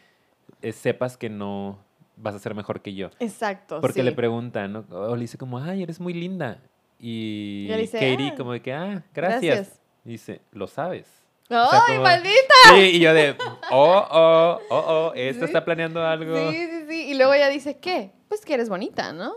[0.62, 1.79] eh, sepas que no
[2.16, 3.11] vas a ser mejor que yo.
[3.20, 3.83] Exacto.
[3.83, 4.03] Porque sí.
[4.03, 4.85] le preguntan, ¿no?
[4.88, 6.59] O le dice como, ay, eres muy linda.
[6.98, 9.42] Y Y dice, Katie "Ah, como de que, ah, gracias.
[9.57, 9.81] gracias.
[10.04, 11.06] Dice, lo sabes.
[11.50, 12.54] ¡Ay, sea, como- maldita!
[12.74, 13.36] Sí, y yo de,
[13.70, 15.46] oh, oh, oh, oh, esto Sí.
[15.46, 16.36] está planeando algo.
[16.50, 17.06] Sí, sí, sí.
[17.10, 18.10] Y luego ella dice, ¿qué?
[18.28, 19.34] Pues que eres bonita, ¿no?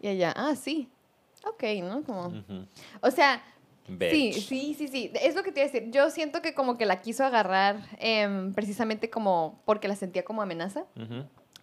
[0.00, 0.88] Y ella, ah, sí.
[1.46, 2.02] Ok, ¿no?
[2.04, 2.32] Como...
[3.00, 3.42] O sea,
[3.86, 4.34] sí, Bitch.
[4.48, 5.12] sí, sí, sí.
[5.20, 5.90] Es lo que te iba a decir.
[5.90, 10.42] Yo siento que como que la quiso agarrar em, precisamente como porque la sentía como
[10.42, 10.84] amenaza.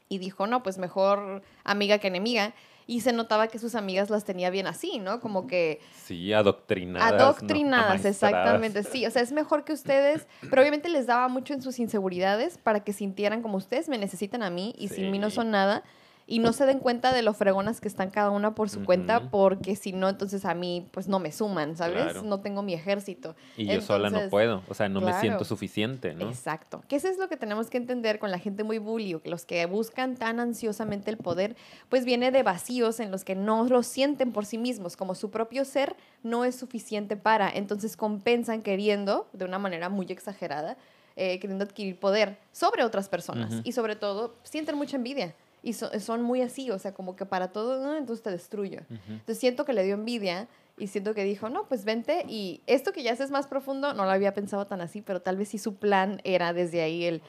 [0.08, 2.54] Y dijo, no, pues mejor amiga que enemiga.
[2.88, 5.20] Y se notaba que sus amigas las tenía bien así, ¿no?
[5.20, 7.14] Como que Sí, adoctrinadas.
[7.14, 9.06] Adoctrinadas, exactamente, sí.
[9.06, 12.84] O sea, es mejor que ustedes, pero obviamente les daba mucho en sus inseguridades para
[12.84, 15.84] que sintieran como ustedes me necesitan a mí y sin mí no son nada.
[16.28, 19.30] Y no se den cuenta de lo fregonas que están cada una por su cuenta,
[19.30, 22.04] porque si no, entonces a mí pues no me suman, ¿sabes?
[22.04, 22.24] Claro.
[22.24, 23.36] No tengo mi ejército.
[23.58, 24.64] Y yo sola no Entonces, puedo.
[24.70, 26.30] O sea, no me siento suficiente, ¿no?
[26.30, 26.84] Exacto.
[26.88, 29.30] Que eso es lo que tenemos que entender con la gente muy bully, o que
[29.30, 31.56] los que buscan tan ansiosamente el poder,
[31.90, 35.32] pues viene de vacíos en los que no lo sienten por sí mismos, como su
[35.32, 40.78] propio ser no es suficiente para, entonces compensan queriendo, de una manera muy exagerada,
[41.16, 45.36] eh, queriendo adquirir poder sobre otras personas y sobre todo sienten mucha envidia.
[45.64, 47.96] Y so- son muy así, o sea, como que para todo, ¿no?
[47.96, 48.82] entonces te destruyo.
[48.90, 50.48] Entonces siento que le dio envidia
[50.78, 54.06] y siento que dijo, no, pues vente y esto que ya es más profundo, no
[54.06, 57.22] lo había pensado tan así, pero tal vez sí su plan era desde ahí el,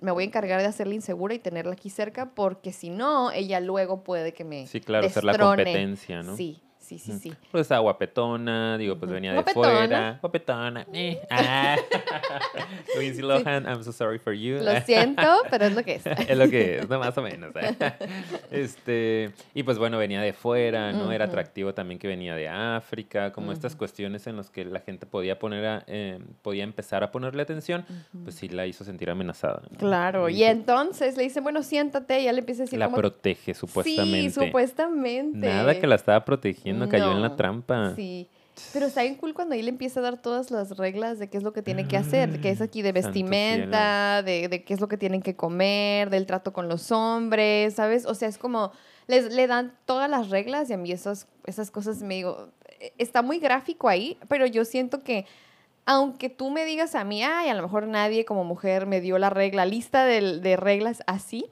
[0.00, 3.60] me voy a encargar de hacerla insegura y tenerla aquí cerca porque si no, ella
[3.60, 5.64] luego puede que me Sí, claro, ser la destrone.
[5.64, 6.36] competencia, ¿no?
[6.36, 7.20] Sí, sí, sí, Ujú.
[7.20, 7.32] sí.
[7.50, 9.68] Pues estaba guapetona, digo, pues venía de Guapetona.
[9.78, 10.18] fuera.
[10.20, 10.86] Guapetona.
[10.92, 11.20] Eh.
[11.30, 11.76] Ah.
[12.98, 14.58] Lindsay Lohan, I'm so sorry for you.
[14.62, 16.06] Lo siento, pero es lo que es.
[16.28, 17.52] es lo que es, no más o menos.
[17.56, 17.74] ¿eh?
[18.50, 21.10] Este, y pues bueno, venía de fuera, ¿no?
[21.12, 23.78] Era atractivo también que venía de África, como estas Ujú.
[23.80, 27.84] cuestiones en las que la gente podía poner a, eh, podía empezar a ponerle atención,
[28.22, 29.62] pues sí la hizo sentir amenazada.
[29.70, 29.78] ¿no?
[29.78, 32.86] Claro, y dijo- entonces le dice, bueno, siéntate, y ya le empieza a decir la
[32.86, 32.96] como...
[32.98, 34.30] protege supuestamente.
[34.30, 35.46] Sí, supuestamente.
[35.48, 37.94] Nada que la estaba protegiendo, cayó en la No, trampa.
[37.96, 38.28] Sí.
[38.72, 41.36] Pero está bien cool cuando ahí le empieza a dar todas las reglas de qué
[41.36, 44.74] es lo que tiene que hacer, que es aquí de Santo vestimenta, de, de qué
[44.74, 48.06] es lo que tienen que comer, del trato con los hombres, ¿sabes?
[48.06, 48.70] O sea, es como
[49.06, 52.48] les, le dan todas las reglas y a mí esas, esas cosas me digo,
[52.80, 55.26] e, está muy gráfico ahí, pero yo siento que
[55.86, 59.18] aunque tú me digas a mí, ay, a lo mejor nadie como mujer me dio
[59.18, 61.46] la regla, lista de, de reglas así,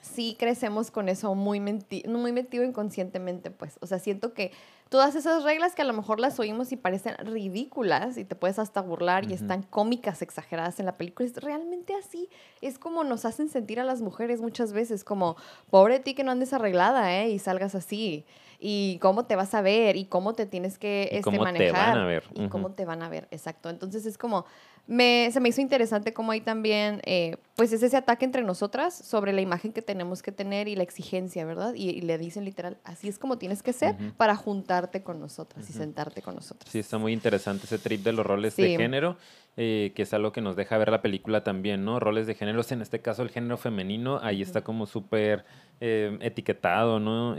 [0.00, 3.78] sí crecemos con eso muy, muy metido inconscientemente, pues.
[3.80, 4.52] O sea, siento que
[4.88, 8.58] todas esas reglas que a lo mejor las oímos y parecen ridículas y te puedes
[8.58, 12.28] hasta burlar y están cómicas, exageradas en la película, es realmente así.
[12.60, 15.36] Es como nos hacen sentir a las mujeres muchas veces, como,
[15.70, 17.30] pobre ti que no andes arreglada, ¿eh?
[17.30, 18.24] Y salgas así.
[18.58, 21.72] Y cómo te vas a ver y cómo te tienes que este, cómo manejar.
[21.72, 22.24] Te van a ver.
[22.34, 23.70] Y cómo te van a ver, exacto.
[23.70, 24.46] Entonces es como,
[24.86, 28.94] me, se me hizo interesante cómo hay también, eh, pues es ese ataque entre nosotras
[28.94, 31.74] sobre la imagen que tenemos que tener y la exigencia, ¿verdad?
[31.74, 35.72] Y, le dicen literal, así es como tienes que ser para juntarte con nosotras y
[35.72, 36.70] sentarte con nosotras.
[36.70, 39.16] Sí, está muy interesante ese trip de los roles de género,
[39.56, 41.98] eh, que es algo que nos deja ver la película también, ¿no?
[41.98, 45.44] Roles de género, en este caso el género femenino, ahí está como súper
[45.80, 47.34] eh, etiquetado, ¿no?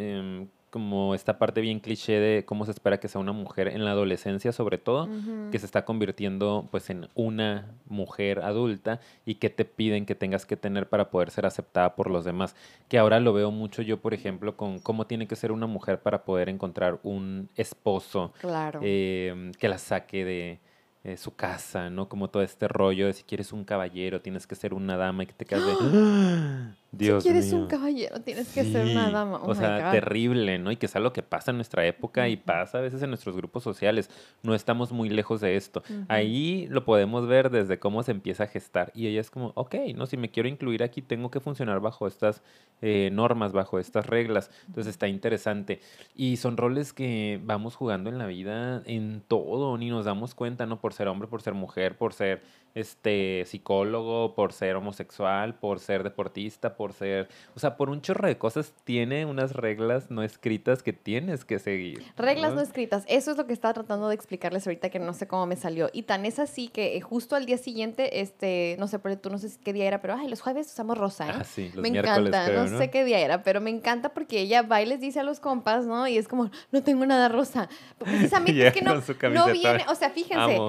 [0.68, 3.86] Em, como esta parte bien cliché de cómo se espera que sea una mujer en
[3.86, 5.08] la adolescencia sobre todo,
[5.52, 10.46] que se está convirtiendo pues en una mujer adulta y que te piden que tengas
[10.46, 12.56] que tener para poder ser aceptada por los demás.
[12.90, 16.00] Que ahora lo veo mucho yo, por ejemplo, con cómo tiene que ser una mujer
[16.00, 18.80] para poder encontrar un esposo claro.
[18.84, 20.60] Eh, que la saque de,
[21.08, 22.10] eh, su casa, ¿no?
[22.10, 25.28] Como todo este rollo de si quieres un caballero, tienes que ser una dama y
[25.28, 26.74] que te quedas de...
[26.98, 29.40] Dios si quieres un caballero, tienes que ser una dama.
[29.42, 30.72] Oh o sea, terrible, ¿no?
[30.72, 33.36] Y que es algo que pasa en nuestra época y pasa a veces en nuestros
[33.36, 34.10] grupos sociales.
[34.44, 35.84] No estamos muy lejos de esto.
[36.08, 38.92] Ahí lo podemos ver desde cómo se empieza a gestar.
[38.96, 40.06] Y ella es como, ok, ¿no?
[40.06, 42.42] Si me quiero incluir aquí, tengo que funcionar bajo estas
[42.82, 44.52] eh, normas, bajo estas reglas.
[44.68, 45.80] Entonces está interesante.
[46.16, 50.66] Y son roles que vamos jugando en la vida en todo, ni nos damos cuenta,
[50.66, 50.80] ¿no?
[50.80, 52.42] Por ser hombre, por ser mujer, por ser
[52.76, 58.28] este psicólogo, por ser homosexual, por ser deportista, por ser, o sea, por un chorro
[58.28, 62.04] de cosas tiene unas reglas no escritas que tienes que seguir.
[62.16, 65.28] Reglas no, escritas, eso es lo que estaba tratando de explicarles ahorita que no sé
[65.28, 65.90] cómo me salió.
[65.94, 69.38] Y tan es así que eh, justo al día siguiente, este, no sé, tú no
[69.38, 71.34] sé qué día era, pero ay, los jueves usamos rosa, ¿eh?
[71.36, 74.62] Ah, sí, los me encanta, no, sé qué día era, pero me encanta porque ella
[74.62, 76.08] va y les dice a los compas, ¿no?
[76.08, 77.70] Y es como, no tengo nada rosa.
[77.98, 80.60] Precisamente es que no, no viene, o sea, fíjense,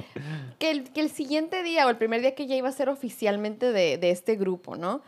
[0.59, 2.89] que el, que el siguiente día o el primer día que ella iba a ser
[2.89, 5.03] oficialmente de, de este grupo, ¿no?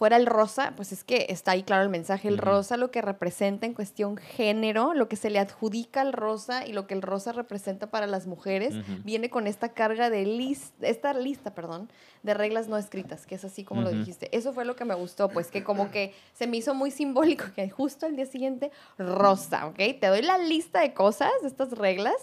[0.00, 3.02] fuera el rosa, pues es que está ahí claro el mensaje, el rosa lo que
[3.02, 7.02] representa en cuestión género, lo que se le adjudica al rosa y lo que el
[7.02, 11.90] rosa representa para las mujeres, viene con esta carga de lista, esta lista, perdón,
[12.22, 14.34] de reglas no escritas, que es así como lo dijiste.
[14.34, 17.44] Eso fue lo que me gustó, pues que como que se me hizo muy simbólico
[17.54, 19.76] que justo al día siguiente, rosa, ¿ok?
[19.76, 22.16] Te doy la lista de cosas, de estas reglas,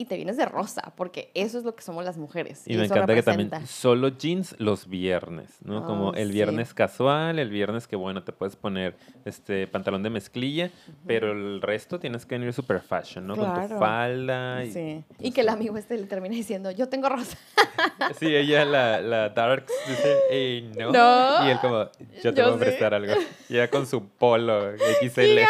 [0.00, 2.62] y te vienes de rosa, porque eso es lo que somos las mujeres.
[2.64, 5.84] Y, me encanta que también solo jeans los viernes, ¿no?
[5.84, 10.70] Como el viernes casual, el viernes que, bueno, te puedes poner este pantalón de mezclilla,
[11.06, 13.36] pero el resto tienes que venir super fashion, ¿no?
[13.36, 14.64] Con tu falda.
[14.64, 15.04] Y, sí.
[15.18, 17.36] y que el amigo este le termina diciendo, yo tengo rosa.
[18.18, 20.92] sí, ella, la, la Darks, dice, no.
[20.92, 21.46] no.
[21.46, 21.90] Y él como,
[22.24, 23.12] yo te voy a prestar algo.
[23.50, 25.40] Y ella con su polo XL.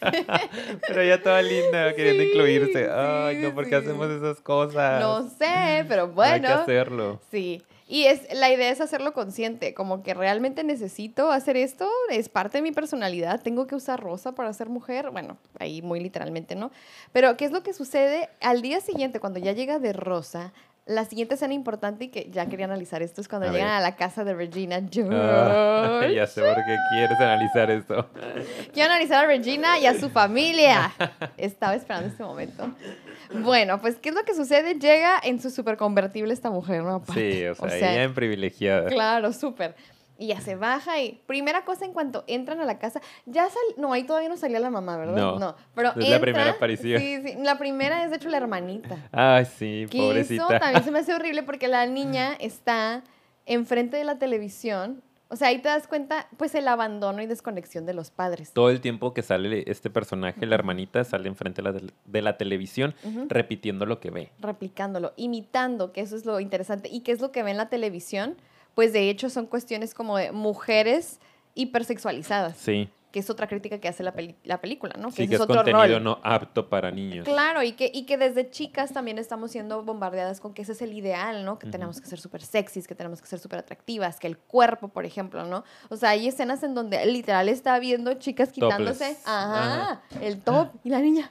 [0.88, 2.90] Pero ella toda linda, queriendo incluirse.
[2.90, 5.00] Ay, no, porque hacemos esas cosas?
[5.00, 6.32] No sé, pero bueno.
[6.34, 7.20] Hay que hacerlo.
[7.30, 7.62] Sí.
[7.86, 12.58] Y es, la idea es hacerlo consciente, como que realmente necesito hacer esto, es parte
[12.58, 16.70] de mi personalidad, tengo que usar rosa para ser mujer, bueno, ahí muy literalmente, ¿no?
[17.12, 20.54] Pero ¿qué es lo que sucede al día siguiente cuando ya llega de rosa?
[20.86, 23.96] La siguiente escena importante y que ya quería analizar esto es cuando llegan a la
[23.96, 25.16] casa de Regina George.
[25.18, 28.10] Ah, ya sé por qué quieres analizar esto.
[28.74, 30.92] Quiero analizar a Regina y a su familia.
[31.38, 32.70] Estaba esperando este momento.
[33.32, 34.74] Bueno, pues, ¿qué es lo que sucede?
[34.74, 37.02] Llega en su super convertible esta mujer, ¿no?
[37.14, 38.90] Sí, o sea, ella en privilegiada.
[38.90, 39.74] Claro, súper.
[40.16, 43.62] Y ya se baja y primera cosa en cuanto entran a la casa, ya sal,
[43.76, 45.16] no, ahí todavía no salía la mamá, ¿verdad?
[45.16, 47.00] No, no pero es la primera aparición.
[47.00, 49.08] Sí, sí, la primera es de hecho la hermanita.
[49.10, 50.44] Ay, sí, pobrecita.
[50.44, 53.02] Eso también se me hace horrible porque la niña está
[53.44, 55.02] enfrente de la televisión
[55.34, 58.52] o sea, ahí te das cuenta, pues, el abandono y desconexión de los padres.
[58.52, 62.36] Todo el tiempo que sale este personaje, la hermanita, sale enfrente de la, de la
[62.36, 62.94] televisión
[63.28, 64.30] repitiendo lo que ve.
[64.38, 66.88] Replicándolo, imitando, que eso es lo interesante.
[66.88, 68.36] ¿Y qué es lo que ve en la televisión?
[68.74, 71.20] Pues, de hecho, son cuestiones como de mujeres
[71.54, 72.56] hipersexualizadas.
[72.56, 75.10] Sí que es otra crítica que hace la, la película, ¿no?
[75.10, 77.24] Que sí, que es, contenido no apto para niños.
[77.24, 80.82] Claro, y que, y que desde chicas también estamos siendo bombardeadas con que ese es
[80.82, 81.56] el ideal, ¿no?
[81.60, 84.88] Que tenemos que ser súper sexys, que tenemos que ser súper atractivas, que el cuerpo,
[84.88, 85.62] por ejemplo, ¿no?
[85.90, 90.90] O sea, hay escenas en donde literal está viendo chicas quitándose, ajá, el top, y
[90.90, 91.30] la niña,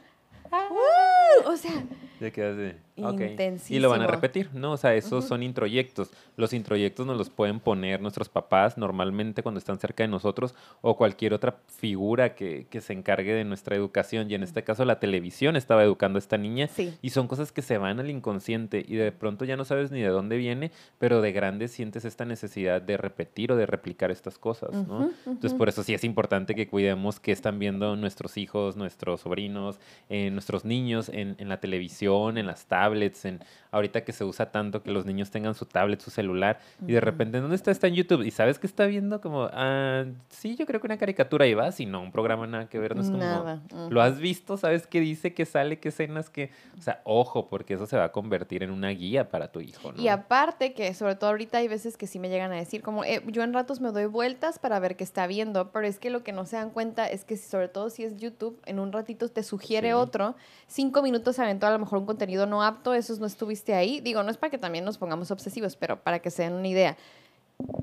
[1.45, 1.83] o sea,
[2.21, 3.69] Ya quedas de, ok.
[3.69, 4.73] Y lo van a repetir, ¿no?
[4.73, 6.11] O sea, esos son introyectos.
[6.37, 10.95] Los introyectos nos los pueden poner nuestros papás normalmente cuando están cerca de nosotros o
[10.95, 14.29] cualquier otra figura que, que se encargue de nuestra educación.
[14.29, 16.67] Y en este caso la televisión estaba educando a esta niña.
[16.67, 16.93] Sí.
[17.01, 20.01] Y son cosas que se van al inconsciente y de pronto ya no sabes ni
[20.01, 24.37] de dónde viene, pero de grande sientes esta necesidad de repetir o de replicar estas
[24.37, 24.99] cosas, ¿no?
[24.99, 25.57] Ujú, Entonces, ujú.
[25.57, 29.79] por eso sí es importante que cuidemos qué están viendo nuestros hijos, nuestros sobrinos,
[30.09, 32.82] eh, nuestros niños en, en la televisión, en las tablets,
[33.25, 33.39] en
[33.73, 37.01] ahorita que se usa tanto que los niños tengan su tablet, su celular, y de
[37.01, 37.71] repente, ¿dónde está?
[37.71, 38.23] Está en YouTube.
[38.23, 41.79] Y sabes que está viendo como, ah, sí, yo creo que una caricatura y vas,
[41.79, 43.19] y no, un programa nada que ver, no es como...
[43.19, 43.61] Nada.
[43.89, 44.57] ¿Lo has visto?
[44.57, 45.33] ¿Sabes qué dice?
[45.33, 45.79] ¿Qué sale?
[45.79, 46.29] ¿Qué escenas?
[46.29, 46.51] ¿Qué?
[46.77, 49.91] O sea, ojo, porque eso se va a convertir en una guía para tu hijo,
[49.91, 50.01] ¿no?
[50.01, 53.03] Y aparte que sobre todo ahorita hay veces que sí me llegan a decir como
[53.03, 56.09] eh, yo en ratos me doy vueltas para ver qué está viendo, pero es que
[56.09, 58.91] lo que no se dan cuenta es que sobre todo si es YouTube, en un
[58.91, 59.93] ratito te sugiere Sí.
[59.93, 60.35] otro,
[60.67, 64.01] cinco minutos se aventó a lo mejor un contenido no apto, esos no estuviste ahí.
[64.01, 66.67] Digo, no es para que también nos pongamos obsesivos, pero para que se den una
[66.67, 66.97] idea.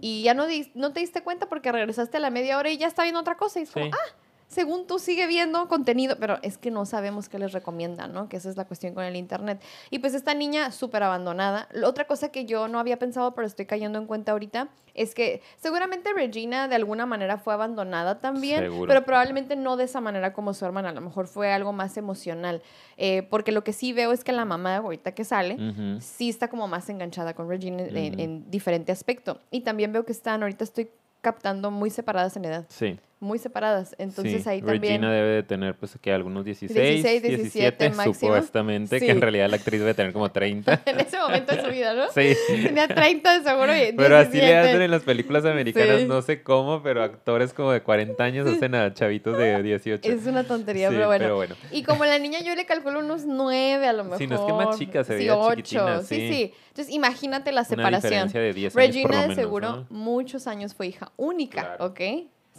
[0.00, 2.88] Y ya no, no te diste cuenta porque regresaste a la media hora y ya
[2.88, 3.92] está viendo otra cosa y es como, Sí.
[3.94, 4.14] ah,
[4.50, 8.28] según tú sigue viendo contenido, pero es que no sabemos qué les recomiendan, ¿no?
[8.28, 9.62] Que esa es la cuestión con el internet.
[9.90, 11.68] Y pues esta niña súper abandonada.
[11.84, 15.40] Otra cosa que yo no había pensado, pero estoy cayendo en cuenta ahorita, es que
[15.56, 18.88] seguramente Regina de alguna manera fue abandonada también, Seguro.
[18.88, 21.96] pero probablemente no de esa manera como su hermana, a lo mejor fue algo más
[21.96, 22.60] emocional.
[22.96, 25.56] Eh, porque lo que sí veo es que la mamá, ahorita que sale,
[26.00, 29.38] sí está como más enganchada con Regina en, en diferente aspecto.
[29.52, 32.98] Y también veo que están, ahorita estoy captando muy separadas en edad, Sí.
[33.20, 33.94] Muy separadas.
[33.98, 34.48] Entonces sí.
[34.48, 34.80] ahí también...
[35.02, 38.14] Regina debe de tener, pues, que algunos 16, 16, 17, 17 máximo.
[38.14, 39.04] supuestamente, Sí.
[39.06, 40.80] que en realidad la actriz debe tener como 30.
[40.86, 42.10] en ese momento de su vida, ¿no?
[42.12, 42.34] sí.
[42.48, 44.56] Tenía 30 de seguro y Pero así le 17.
[44.68, 46.06] hacen en las películas americanas, Sí.
[46.06, 50.10] no sé cómo, pero actores como de 40 años hacen a chavitos de 18.
[50.10, 51.22] Es una tontería, pero bueno.
[51.24, 51.54] pero bueno.
[51.70, 54.18] Y como la niña yo le calculo unos 9 a lo mejor.
[54.18, 56.52] Sí, no es que más chica, se veía ocho, chiquitina, sí, sí.
[56.68, 58.10] Entonces imagínate la Una separación.
[58.28, 59.86] diferencia de 10 años por Regina lo de menos, seguro ¿no?
[59.90, 61.84] muchos años fue hija única, Claro.
[61.86, 62.00] ¿ok?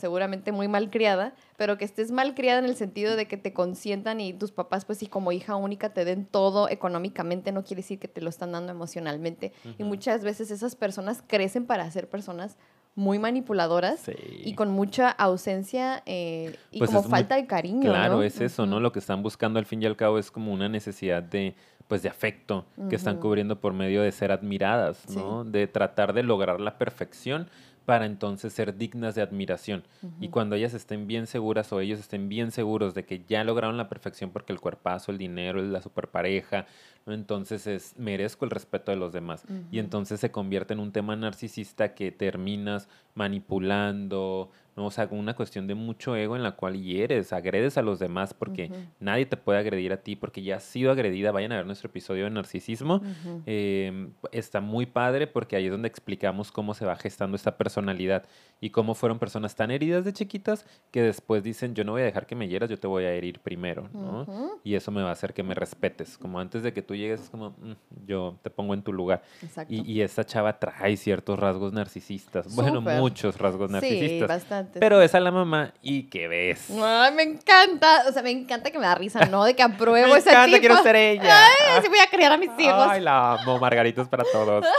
[0.02, 3.54] Seguramente muy mal criada, pero que estés mal criada en el sentido de que te
[3.54, 7.84] consientan y tus papás, pues, y como hija única te den todo económicamente, no quiere
[7.84, 9.54] decir que te lo están dando emocionalmente.
[9.78, 12.58] Y muchas veces esas personas crecen para ser personas
[12.96, 14.14] muy manipuladoras Sí.
[14.44, 17.90] y con mucha ausencia eh, y Pues como muy- falta de cariño.
[17.92, 18.24] Claro, ¿no?
[18.24, 18.80] es eso, ¿no?
[18.82, 21.56] Lo que están buscando al fin y al cabo es como una necesidad de,
[21.88, 25.46] pues, de afecto que están cubriendo por medio de ser admiradas, ¿no?
[25.46, 27.48] De tratar de lograr la perfección
[27.86, 29.84] para entonces ser dignas de admiración.
[30.20, 33.78] Y cuando ellas estén bien seguras o ellos estén bien seguros de que ya lograron
[33.78, 36.68] la perfección porque el cuerpazo, el dinero, la superpareja,
[37.06, 37.14] ¿no?
[37.14, 39.44] entonces es, merezco el respeto de los demás.
[39.72, 44.86] Y entonces se convierte en un tema narcisista que terminas manipulando, ¿no?
[44.86, 48.00] O sea, con una cuestión de mucho ego en la cual hieres, agredes a los
[48.00, 51.32] demás porque nadie te puede agredir a ti porque ya has sido agredida.
[51.32, 53.02] Vayan a ver nuestro episodio de narcisismo.
[53.46, 58.26] Eh, está muy padre porque ahí es donde explicamos cómo se va gestando esta personalidad
[58.64, 62.06] y cómo fueron personas tan heridas de chiquitas que después dicen, yo no voy a
[62.06, 64.26] dejar que me hieras, yo te voy a herir primero, ¿no?
[64.64, 66.18] Y eso me va a hacer que me respetes.
[66.18, 67.74] Como antes de que tú llegues, es como, "Mm,
[68.06, 69.24] yo te pongo en tu lugar.
[69.42, 69.74] Exacto.
[69.74, 72.54] Y, y esta chava trae ciertos rasgos narcisistas.
[72.56, 74.28] Bueno, muchos rasgos sí, narcisistas.
[74.28, 74.80] bastante.
[74.80, 76.70] pero es a la mamá y ¿qué ves?
[76.70, 78.04] Ay, me encanta.
[78.08, 79.44] O sea, me encanta que me da risa, ¿no?
[79.44, 80.60] De que apruebo Me ese encanta, tipo.
[80.60, 81.46] quiero ser ella.
[81.48, 82.88] Ay, así voy a criar a mis hijos.
[82.90, 83.58] Ay, la amo.
[83.60, 84.66] Margaritos para todos.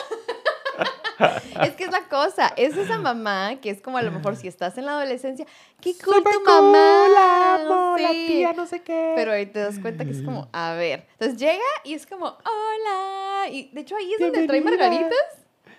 [1.63, 2.53] Es que es la cosa.
[2.57, 5.47] Es esa mamá que es como a lo mejor si estás en la adolescencia.
[5.81, 7.07] ¡Qué cool tu cool, mamá!
[7.09, 8.25] la amo, la Sí.
[8.27, 9.13] tía no sé qué.
[9.17, 11.07] Pero ahí te das cuenta que es como, a ver.
[11.13, 13.49] Entonces llega y es como, hola.
[13.51, 15.19] Y de hecho ahí es donde trae margaritas.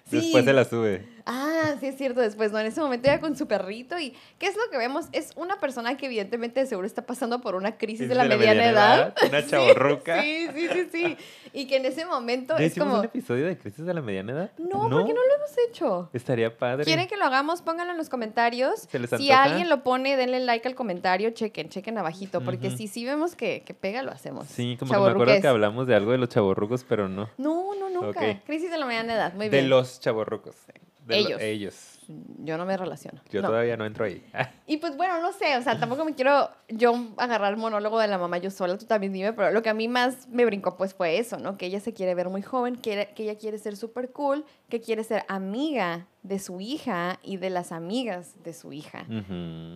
[0.10, 0.18] Sí.
[0.18, 1.13] Después se la sube.
[1.26, 2.60] Ah, sí es cierto, después, ¿no?
[2.60, 5.06] En ese momento ya con su perrito y ¿qué es lo que vemos?
[5.12, 8.66] Es una persona que evidentemente de seguro está pasando por una crisis de la, mediana,
[8.66, 9.16] edad.
[9.28, 10.22] Una Sí, chavorruca.
[10.22, 11.18] Sí, sí, sí, sí.
[11.54, 13.00] Y que en ese momento ¿Ya es como...
[13.00, 14.52] un episodio de crisis de la mediana edad?
[14.58, 16.10] No, ¿por qué no lo hemos hecho?
[16.14, 16.84] Estaría padre.
[16.86, 17.62] ¿Quieren que lo hagamos?
[17.62, 18.82] Pónganlo en los comentarios.
[18.90, 22.78] ¿Se les Si alguien lo pone, denle like al comentario, chequen, chequen abajito, porque Ujú.
[22.78, 24.48] si sí vemos que, que pega, lo hacemos.
[24.48, 27.30] Sí, como que me acuerdo que hablamos de algo de los chavorrucos, pero no.
[27.38, 28.42] No, no, nunca.
[28.46, 29.70] Crisis de la mediana edad, muy de bien.
[29.70, 30.56] los chavorrucos.
[31.06, 31.42] De lo- Ellos.
[31.42, 31.90] ellos.
[32.40, 33.22] Yo no me relaciono.
[33.32, 33.48] Yo No.
[33.48, 34.24] todavía no entro ahí.
[34.68, 38.08] Y pues bueno, no sé, o sea, tampoco me quiero yo agarrar el monólogo de
[38.08, 40.78] la mamá yo sola, tú también dime, pero lo que a mí más me brincó
[40.78, 41.58] pues fue eso, ¿no?
[41.58, 44.80] Que ella se quiere ver muy joven, que, que ella quiere ser súper cool, que
[44.80, 49.06] quiere ser amiga de su hija y de las amigas de su hija.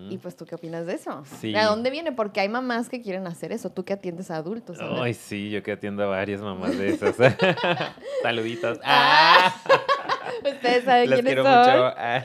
[0.10, 1.24] Y pues tú qué opinas de eso?
[1.42, 1.52] Sí.
[1.52, 2.14] ¿De dónde viene?
[2.14, 4.78] Porque hay mamás que quieren hacer eso, tú que atiendes a adultos.
[4.80, 7.18] Ay, sí, yo que atiendo a varias mamás de esas.
[8.24, 8.80] Saluditos.
[8.86, 9.54] Ah,
[10.44, 11.60] Ustedes saben Las quiénes quiero son.
[11.60, 11.94] mucho.
[11.98, 12.24] Ah,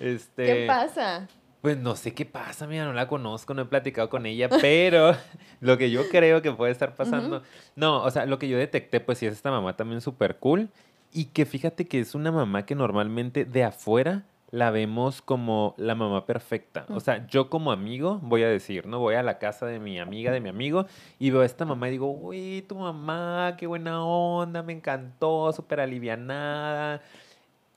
[0.00, 1.28] este, ¿Qué pasa?
[1.60, 5.14] Pues no sé qué pasa, mira, no la conozco, no he platicado con ella, pero
[5.60, 7.42] lo que yo creo que puede estar pasando.
[7.76, 10.68] No, o sea, lo que yo detecté, pues sí es esta mamá también súper cool.
[11.12, 15.94] Y que fíjate que es una mamá que normalmente de afuera la vemos como la
[15.94, 16.84] mamá perfecta.
[16.90, 18.98] O sea, yo como amigo voy a decir, ¿no?
[18.98, 20.84] Voy a la casa de mi amiga, de mi amigo,
[21.18, 25.50] y veo a esta mamá y digo, uy, tu mamá, qué buena onda, me encantó,
[25.54, 27.00] súper alivianada.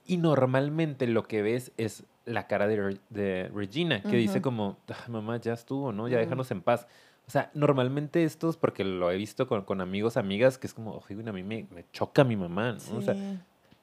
[0.06, 5.38] Y normalmente lo que ves es la cara de, de Regina, que dice como, mamá,
[5.38, 6.10] ya estuvo, ¿no?
[6.10, 6.88] Ya déjanos en paz.
[7.26, 11.02] O sea, normalmente estos, porque lo he visto con, con amigos, amigas, que es como,
[11.10, 12.98] oye, a mí me, me, choca mi mamá, ¿no?
[12.98, 13.16] O sea,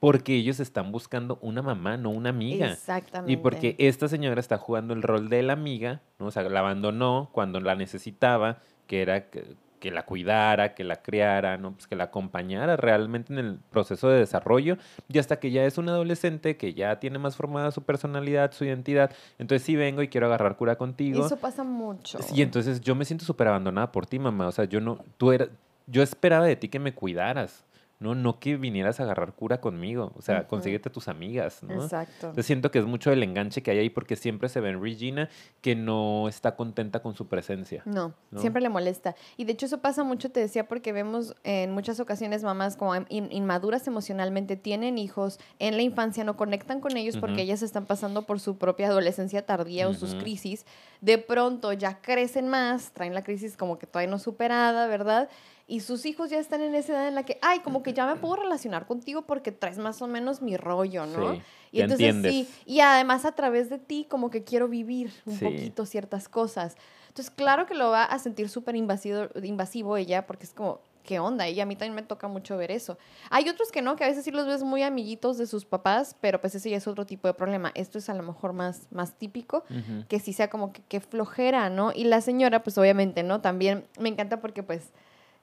[0.02, 2.72] porque ellos están buscando una mamá, no una amiga.
[2.72, 3.30] Exactamente.
[3.30, 6.26] Y porque esta señora está jugando el rol de la amiga, ¿no?
[6.26, 11.56] O sea, la abandonó cuando la necesitaba, que era que la cuidara, que la criara,
[11.56, 11.74] ¿no?
[11.74, 14.76] Pues que la acompañara realmente en el proceso de desarrollo
[15.08, 18.64] y hasta que ya es un adolescente que ya tiene más formada su personalidad, su
[18.64, 21.24] identidad, entonces sí vengo y quiero agarrar cura contigo.
[21.24, 22.18] Eso pasa mucho.
[22.34, 25.30] Y entonces yo me siento súper abandonada por ti, mamá, o sea, yo no, tú
[25.30, 25.50] eras,
[25.86, 27.64] yo esperaba de ti que me cuidaras.
[28.02, 28.14] ¿No?
[28.14, 31.82] No que vinieras a agarrar cura conmigo, o sea, consíguete a tus amigas, ¿no?
[31.82, 32.32] Exacto.
[32.36, 34.82] Yo siento que es mucho el enganche que hay ahí porque siempre se ve en
[34.82, 35.28] Regina
[35.60, 37.82] que no está contenta con su presencia.
[37.84, 39.14] No, siempre le molesta.
[39.36, 42.94] Y de hecho eso pasa mucho, te decía, porque vemos en muchas ocasiones mamás como
[43.08, 48.22] inmaduras emocionalmente, tienen hijos, en la infancia no conectan con ellos porque ellas están pasando
[48.22, 50.66] por su propia adolescencia tardía o sus crisis.
[51.00, 55.28] De pronto ya crecen más, traen la crisis como que todavía no superada, ¿verdad?
[55.66, 58.06] Y sus hijos ya están en esa edad en la que, ay, como que ya
[58.06, 61.34] me puedo relacionar contigo porque traes más o menos mi rollo, ¿no?
[61.34, 61.42] Sí,
[61.72, 65.86] y entonces sí, y además a través de ti como que quiero vivir un poquito
[65.86, 66.76] ciertas cosas.
[67.08, 71.18] Entonces, claro que lo va a sentir súper invasivo, invasivo ella porque es como, ¿qué
[71.18, 71.48] onda?
[71.48, 72.96] Y a mí también me toca mucho ver eso.
[73.30, 76.16] Hay otros que no, que a veces sí los ves muy amiguitos de sus papás,
[76.20, 77.72] pero pues ese ya es otro tipo de problema.
[77.74, 79.64] Esto es a lo mejor más, más típico,
[80.08, 81.92] que sí sea como que, que flojera, ¿no?
[81.94, 83.40] Y la señora, pues obviamente, ¿no?
[83.40, 84.90] También me encanta porque pues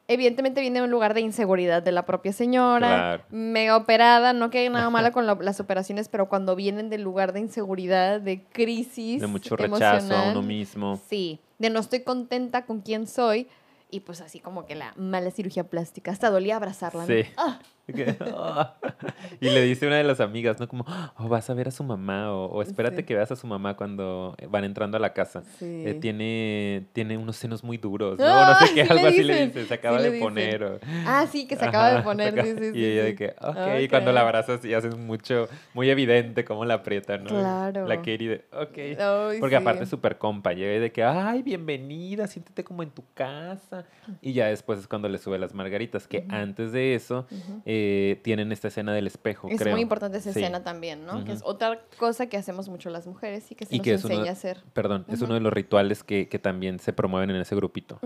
[0.10, 4.57] evidentemente viene de un lugar de inseguridad de la propia señora, mega operada, no que
[4.60, 9.22] haya nada malo con las operaciones, pero cuando vienen del lugar de inseguridad, de crisis.
[9.22, 10.99] De mucho rechazo a uno mismo.
[11.07, 13.47] Sí, de no estoy contenta con quién soy.
[13.91, 17.07] Y pues así como que la mala cirugía plástica, hasta dolía abrazarla.
[17.07, 17.24] Sí.
[17.38, 17.60] ¡Ah!
[19.42, 20.68] y le dice una de las amigas, ¿no?
[20.68, 20.86] Como,
[21.18, 24.36] oh, vas a ver a su mamá o, espérate que veas a su mamá cuando
[24.50, 25.44] van entrando a la casa.
[25.62, 28.46] Eh, tiene, tiene unos senos muy duros, ¿no?
[28.46, 30.80] no sé qué, algo así le dice, se acaba de poner.
[31.06, 33.88] Ah, sí, que se acaba de poner, sí, sí, Y ella de que, ok, y
[33.88, 37.30] cuando la abrazas y haces mucho, muy evidente cómo la aprieta, ¿no?
[37.30, 37.88] Claro.
[37.88, 39.40] La Katie de, ok.
[39.40, 43.86] Porque aparte es súper compa, llega de que, ay, bienvenida, siéntete como en tu casa.
[44.22, 47.26] Y ya después es cuando le sube las margaritas, que antes de eso...
[47.66, 47.79] Eh,
[48.24, 49.48] tienen esta escena del espejo.
[49.50, 51.24] Es muy importante esa escena también, ¿no?
[51.24, 54.34] Que es otra cosa que hacemos mucho las mujeres y que se nos enseña a
[54.34, 54.64] hacer.
[54.74, 58.00] Perdón, es uno de los rituales que, que, también se promueven en ese grupito.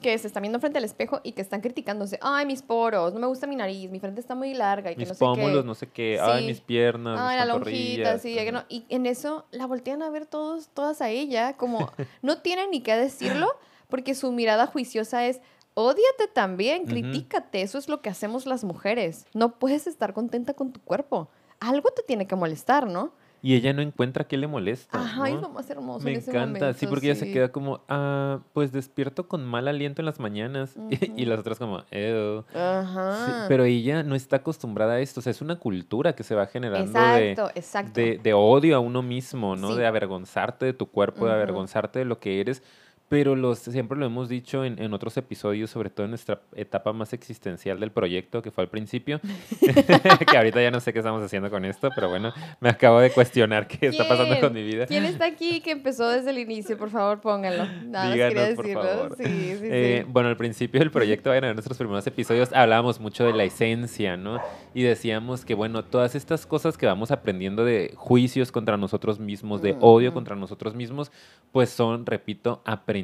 [0.00, 2.18] Que se están viendo frente al espejo y que están criticándose.
[2.22, 4.90] Ay, mis poros, no me gusta mi nariz, mi frente está muy larga.
[4.92, 6.18] Y que mis no pómulos, no sé qué.
[6.20, 7.18] Ay, mis piernas.
[7.20, 8.36] Ay, la lonjita, sí.
[8.68, 11.92] Y en eso la voltean a ver todos, todas a ella, como
[12.22, 13.48] no tienen ni qué decirlo,
[13.88, 15.40] porque su mirada juiciosa es
[15.74, 19.26] Ódiate también, critícate, eso es lo que hacemos las mujeres.
[19.34, 21.30] No puedes estar contenta con tu cuerpo.
[21.60, 23.12] Algo te tiene que molestar, ¿no?
[23.42, 25.00] Y ella no encuentra qué le molesta.
[25.00, 26.04] Ajá, es lo más hermoso.
[26.04, 30.06] Me encanta, sí, porque ella se queda como, ah, pues despierto con mal aliento en
[30.06, 30.74] las mañanas.
[31.16, 32.44] y las otras como, Ew.
[32.54, 33.46] Ajá.
[33.48, 35.20] pero ella no está acostumbrada a esto.
[35.20, 38.00] O sea, es una cultura que se va generando exacto, de, exacto.
[38.22, 39.74] De, odio a uno mismo, ¿no?
[39.74, 42.62] De avergonzarte de tu cuerpo, de avergonzarte de lo que eres
[43.10, 46.92] pero los, siempre lo hemos dicho en, en, otros episodios, sobre todo en nuestra etapa
[46.92, 49.20] más existencial del proyecto, que fue al principio,
[50.30, 53.10] que ahorita ya no sé qué estamos haciendo con esto, pero bueno, me acabo de
[53.10, 54.86] cuestionar qué está pasando con mi vida.
[54.86, 56.78] ¿Quién está aquí que empezó desde el inicio?
[56.78, 57.66] Por favor, pónganlo.
[57.86, 59.16] Nada Díganos, por favor.
[59.16, 63.32] Sí, sí, eh, Bueno, al principio del proyecto, en nuestros primeros episodios, hablábamos mucho de
[63.32, 64.40] la esencia, ¿no?
[64.72, 69.62] Y decíamos que, bueno, todas estas cosas que vamos aprendiendo de juicios contra nosotros mismos,
[69.62, 71.10] de odio contra nosotros mismos,
[71.50, 72.99] pues son, repito, aprendizajes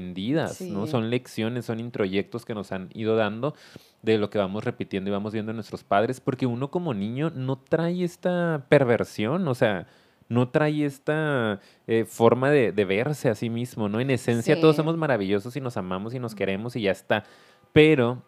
[0.61, 0.87] ¿no?
[0.87, 3.55] Son lecciones, son introyectos que nos han ido dando
[4.03, 7.31] de lo que vamos repitiendo y vamos viendo en nuestros padres, porque uno como niño
[7.35, 9.87] no trae esta perversión, o sea,
[10.29, 14.01] no trae esta eh, forma de, verse a sí mismo, ¿no?
[14.01, 17.25] En esencia todos somos maravillosos y nos amamos y nos queremos y ya está.
[17.73, 18.23] Pero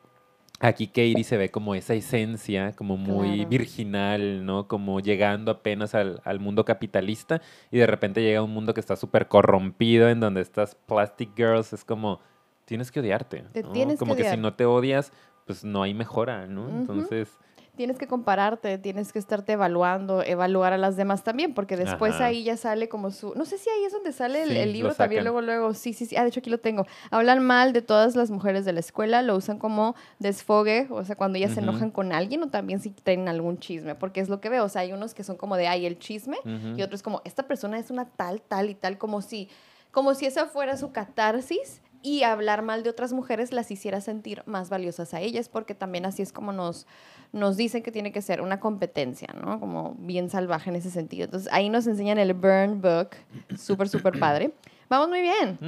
[0.60, 4.66] aquí Katie se ve como esa esencia, como muy virginal, ¿no?
[4.68, 7.40] Como llegando apenas al, mundo capitalista
[7.70, 11.34] y de repente llega a un mundo que está súper corrompido, en donde estas plastic
[11.36, 12.20] girls es como,
[12.64, 13.44] tienes que odiarte.
[13.52, 15.12] Te tienes como que, que si no te odias,
[15.46, 16.68] pues no hay mejora, ¿no?
[16.68, 17.38] Entonces
[17.78, 22.26] tienes que compararte, tienes que estarte evaluando, evaluar a las demás también, porque después Ajá.
[22.26, 23.36] ahí ya sale como su...
[23.36, 25.74] No sé si ahí es donde sale el, Sí, el lo libro también, luego, luego,
[25.74, 26.88] sí, sí, sí, ah, de hecho aquí lo tengo.
[27.12, 31.14] Hablan mal de todas las mujeres de la escuela, lo usan como desfogue, o sea,
[31.14, 34.40] cuando ellas se enojan con alguien o también si tienen algún chisme, porque es lo
[34.40, 36.38] que veo, o sea, hay unos que son como de, ay, el chisme,
[36.76, 39.48] y otros como, esta persona es una tal, tal y tal, como si,
[39.92, 44.42] como si esa fuera su catarsis y hablar mal de otras mujeres las hiciera sentir
[44.46, 46.86] más valiosas a ellas, porque también así es como nos,
[47.32, 49.58] nos dicen que tiene que ser una competencia, ¿no?
[49.60, 51.24] Como bien salvaje en ese sentido.
[51.24, 53.10] Entonces ahí nos enseñan el Burn Book,
[53.58, 54.52] súper, súper padre.
[54.88, 55.58] Vamos muy bien,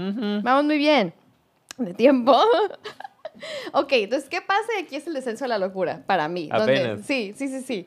[0.45, 1.13] vamos muy bien.
[1.77, 2.33] De tiempo.
[3.73, 4.69] ok, entonces, ¿qué pasa?
[4.83, 6.49] Aquí es el descenso a la locura, para mí.
[6.59, 7.87] donde- sí, sí, sí, sí.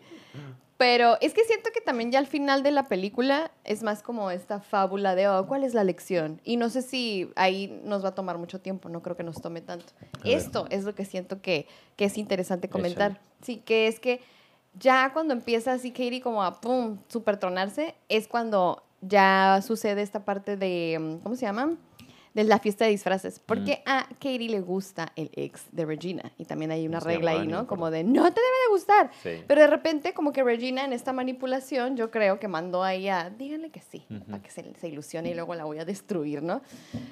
[0.78, 4.32] Pero es que siento que también ya al final de la película es más como
[4.32, 6.42] esta fábula de, oh, ¿cuál es la lección?
[6.44, 9.42] Y no sé si ahí nos va a tomar mucho tiempo, no creo que nos
[9.42, 9.94] tome tanto.
[10.24, 12.82] Esto es lo que siento que, que es interesante Échale.
[12.82, 13.22] comentar.
[13.42, 14.22] Sí, que es que
[14.80, 20.26] ya cuando empieza así Katie como a, pum, super tronarse, es cuando ya sucede esta
[20.26, 21.78] parte de, ¿cómo se llama?
[22.34, 23.40] De la fiesta de disfraces.
[23.40, 26.32] Porque a Katie le gusta el ex de Regina.
[26.38, 29.12] Y también hay una regla ahí, no Como de, no te debe de gustar.
[29.22, 29.44] Sí.
[29.48, 33.30] Pero de repente, como que Regina en esta manipulación, yo creo que mandó ahí a,
[33.30, 36.62] díganle que sí, para que se, se ilusione y luego la voy a destruir, ¿no?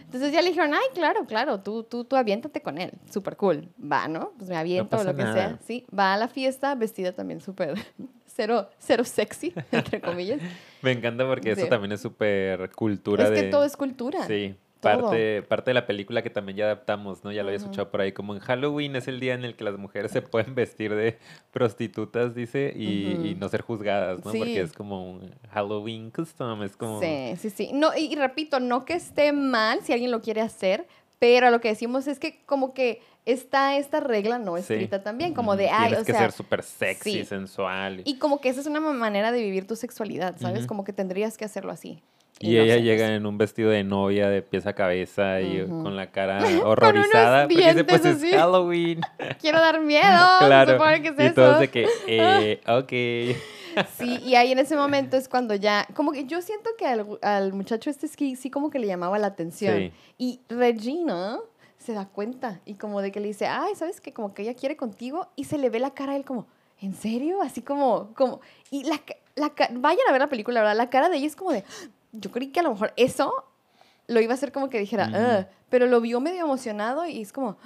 [0.03, 3.69] Entonces ya le dijeron, ay, claro, claro, tú, tú, tú aviéntate con él, súper cool.
[3.81, 4.33] Va, ¿no?
[4.37, 5.33] Pues me aviento o lo que nada.
[5.33, 5.59] sea.
[5.65, 7.75] Sí, va a la fiesta vestida también súper,
[8.25, 10.41] cero, cero sexy, entre comillas.
[10.81, 13.35] Me encanta porque eso también es súper cultura es de...
[13.35, 14.25] que todo es cultura.
[14.27, 14.55] Sí.
[14.81, 17.31] Parte, parte de la película que también ya adaptamos, ¿no?
[17.31, 19.63] Ya lo había escuchado por ahí, como en Halloween es el día en el que
[19.63, 21.17] las mujeres se pueden vestir de
[21.51, 24.31] prostitutas, dice, y, y no ser juzgadas, ¿no?
[24.31, 24.39] Sí.
[24.39, 26.99] Porque es como un Halloween custom, es como...
[26.99, 27.69] Sí, sí, sí.
[27.73, 30.87] No, y, y repito, no que esté mal si alguien lo quiere hacer,
[31.19, 34.61] pero lo que decimos es que como que está esta regla no Sí.
[34.73, 37.25] escrita también, como de, ay, Tienes o que sea, ser súper sexy, sí.
[37.25, 38.01] sensual.
[38.05, 40.65] Y como que esa es una ma- manera de vivir tu sexualidad, ¿sabes?
[40.65, 42.01] Como que tendrías que hacerlo así.
[42.41, 45.83] Y no ella llega en un vestido de novia de pies a cabeza y Ujú.
[45.83, 47.47] con la cara horrorizada.
[47.47, 48.29] porque dice, pues así.
[48.29, 49.01] es Halloween.
[49.41, 50.03] Quiero dar miedo,
[50.39, 50.73] claro.
[50.73, 51.35] supone que es y eso.
[51.35, 53.37] todos de que, eh, ok.
[53.97, 57.05] Sí, y ahí en ese momento es cuando ya, como que yo siento que al,
[57.21, 59.77] al muchacho este es que sí como que le llamaba la atención.
[59.77, 59.91] Sí.
[60.17, 61.37] Y Regina
[61.77, 64.11] se da cuenta y como de que le dice, ay, ¿sabes qué?
[64.13, 66.47] Como que ella quiere contigo y se le ve la cara a él como,
[66.81, 67.41] ¿en serio?
[67.41, 68.99] Así como, como, y la,
[69.35, 70.75] la, vayan a ver la película, ¿verdad?
[70.75, 71.63] La cara de ella es como de,
[72.11, 73.45] yo creí que a lo mejor eso
[74.07, 77.57] lo iba a hacer como que dijera, pero lo vio medio emocionado y es como,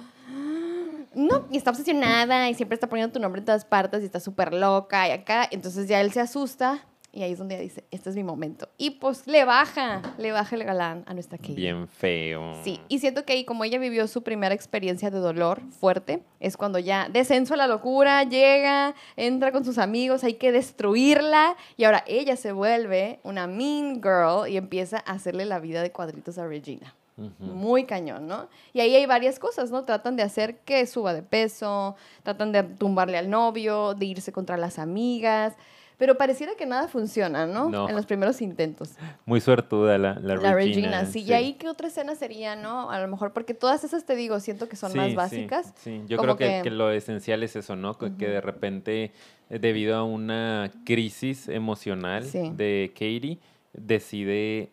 [1.14, 4.20] no, y está obsesionada y siempre está poniendo tu nombre en todas partes y está
[4.20, 5.48] súper loca y acá.
[5.50, 6.84] Entonces ya él se asusta
[7.16, 8.68] y ahí es donde ella dice, este es mi momento.
[8.76, 11.54] Y pues le baja, le baja el galán a nuestra Katie.
[11.54, 12.52] Bien feo.
[12.62, 16.58] Sí, y siento que ahí como ella vivió su primera experiencia de dolor fuerte, es
[16.58, 21.84] cuando ya descenso a la locura, llega, entra con sus amigos, hay que destruirla y
[21.84, 26.36] ahora ella se vuelve una mean girl y empieza a hacerle la vida de cuadritos
[26.36, 26.94] a Regina.
[27.38, 28.46] Muy cañón, ¿no?
[28.74, 29.84] Y ahí hay varias cosas, ¿no?
[29.84, 34.58] Tratan de hacer que suba de peso, tratan de tumbarle al novio, de irse contra
[34.58, 35.54] las amigas,
[35.98, 37.70] pero pareciera que nada funciona, ¿no?
[37.70, 37.88] No.
[37.88, 38.92] En los primeros intentos.
[39.24, 40.54] Muy suertuda la, la, La Regina.
[40.54, 41.22] Regina, sí.
[41.22, 42.90] ¿Y ahí qué otra escena sería, no?
[42.90, 45.72] A lo mejor, porque todas esas, te digo, siento que son Sí, más sí, básicas.
[45.76, 47.96] Sí, yo como creo que, que- que lo esencial es eso, ¿no?
[47.96, 49.12] Que, que de repente,
[49.50, 52.50] eh, debido a una crisis emocional Sí.
[52.54, 53.38] de Katie,
[53.72, 54.70] decide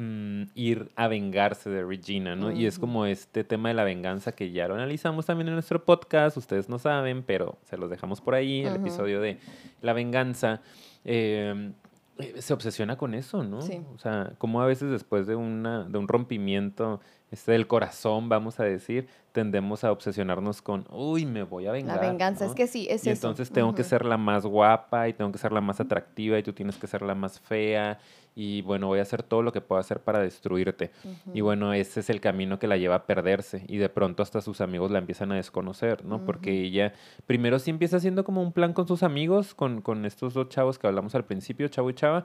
[0.00, 2.50] mm, ir a vengarse de Regina, ¿no?
[2.50, 5.84] Y es como este tema de la venganza que ya lo analizamos también en nuestro
[5.84, 9.38] podcast, ustedes no saben, pero se los dejamos por ahí, el episodio de
[9.82, 10.62] la venganza.
[11.04, 11.72] Eh,
[12.18, 13.62] eh, se obsesiona con eso, ¿no?
[13.62, 13.80] Sí.
[13.94, 17.00] O sea, como a veces después de, una, de un rompimiento
[17.30, 21.72] este del corazón, vamos a decir, tendemos a obsesionarnos con, uy, me voy a La
[21.74, 22.00] vengar.
[22.00, 22.50] venganza, ¿no?
[22.50, 23.28] es que sí, es y eso.
[23.28, 26.42] entonces tengo que ser la más guapa y tengo que ser la más atractiva y
[26.42, 27.98] tú tienes que ser la más fea
[28.34, 30.90] y bueno, voy a hacer todo lo que pueda hacer para destruirte.
[31.34, 34.40] Y bueno, ese es el camino que la lleva a perderse y de pronto hasta
[34.40, 36.24] sus amigos la empiezan a desconocer, ¿no?
[36.24, 36.92] Porque ella
[37.26, 40.78] primero sí empieza haciendo como un plan con sus amigos, con, con estos dos chavos
[40.78, 42.24] que hablamos al principio, chavo y chava.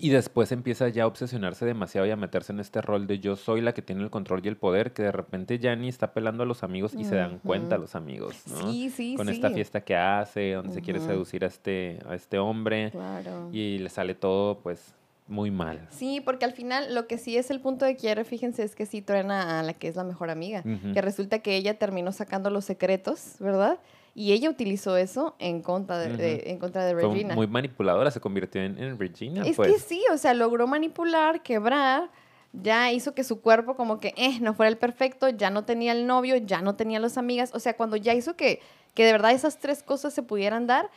[0.00, 3.36] Y después empieza ya a obsesionarse demasiado y a meterse en este rol de yo
[3.36, 6.12] soy la que tiene el control y el poder, que de repente ya ni está
[6.12, 8.70] pelando a los amigos y se dan cuenta los amigos, ¿no?
[8.72, 9.34] Sí, sí, Con sí.
[9.34, 13.48] esta fiesta que hace, donde se quiere seducir a este, a este hombre Claro.
[13.52, 14.94] y le sale todo pues
[15.28, 15.86] muy mal.
[15.90, 18.84] Sí, porque al final lo que sí es el punto de quiebre, fíjense, es que
[18.86, 20.64] sí truena a la que es la mejor amiga.
[20.92, 23.78] Que resulta que ella terminó sacando los secretos, ¿verdad?
[24.20, 27.34] Y ella utilizó eso en contra de, en contra de Fue Regina.
[27.34, 29.72] muy manipuladora, se convirtió en, en Regina, es pues.
[29.72, 32.10] que sí, o sea, logró manipular, quebrar,
[32.52, 35.92] ya hizo que su cuerpo como que eh, no fuera el perfecto, ya no tenía
[35.92, 38.60] el novio, ya no tenía las amigas, o sea, cuando ya hizo que,
[38.92, 40.90] que de verdad esas tres cosas se pudieran dar,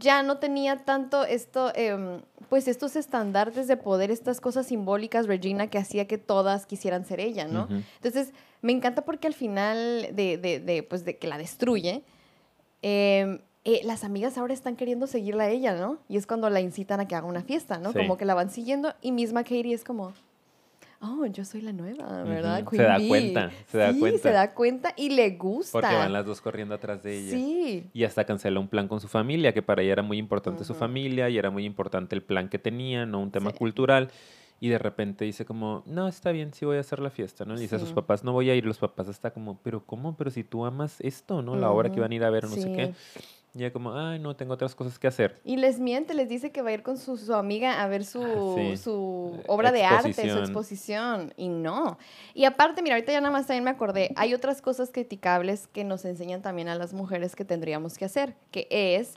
[0.00, 5.68] ya no tenía tanto esto, em, pues estos estandartes de poder, estas cosas simbólicas, Regina,
[5.68, 7.68] que hacía que todas quisieran ser ella, ¿no?
[7.70, 8.32] Entonces,
[8.62, 12.02] me encanta porque al final de, de, de, pues de que la destruye,
[12.82, 15.98] em, eh, las amigas ahora están queriendo seguirla a ella, ¿no?
[16.08, 17.92] Y es cuando la incitan a que haga una fiesta, ¿no?
[17.92, 20.12] Como que la van siguiendo y misma Katie es como,
[21.02, 22.64] oh, yo soy la nueva, ¿verdad?
[22.70, 25.80] se da cuenta, se da sí, se da cuenta y le gusta.
[25.80, 27.30] Porque van las dos corriendo atrás de ella.
[27.32, 27.90] Sí.
[27.92, 30.74] Y hasta cancela un plan con su familia, que para ella era muy importante su
[30.74, 34.10] familia y era muy importante el plan que tenía, no un tema cultural.
[34.62, 37.56] Y de repente dice como, no, está bien, sí voy a hacer la fiesta, ¿no?
[37.56, 38.64] Y dice a sus papás, no voy a ir.
[38.64, 40.16] Los papás está como, pero ¿cómo?
[40.16, 41.56] Pero si tú amas esto, ¿no?
[41.56, 42.94] La obra que van a ir a ver, no sé qué.
[43.56, 45.40] Y ella como, ay, no, tengo otras cosas que hacer.
[45.44, 48.04] Y les miente, les dice que va a ir con su, su amiga a ver
[48.04, 51.34] su, ah, su obra de arte, su exposición.
[51.36, 51.98] Y no.
[52.32, 55.82] Y aparte, mira, ahorita ya nada más también me acordé, hay otras cosas criticables que
[55.82, 59.16] nos enseñan también a las mujeres que tendríamos que hacer, que es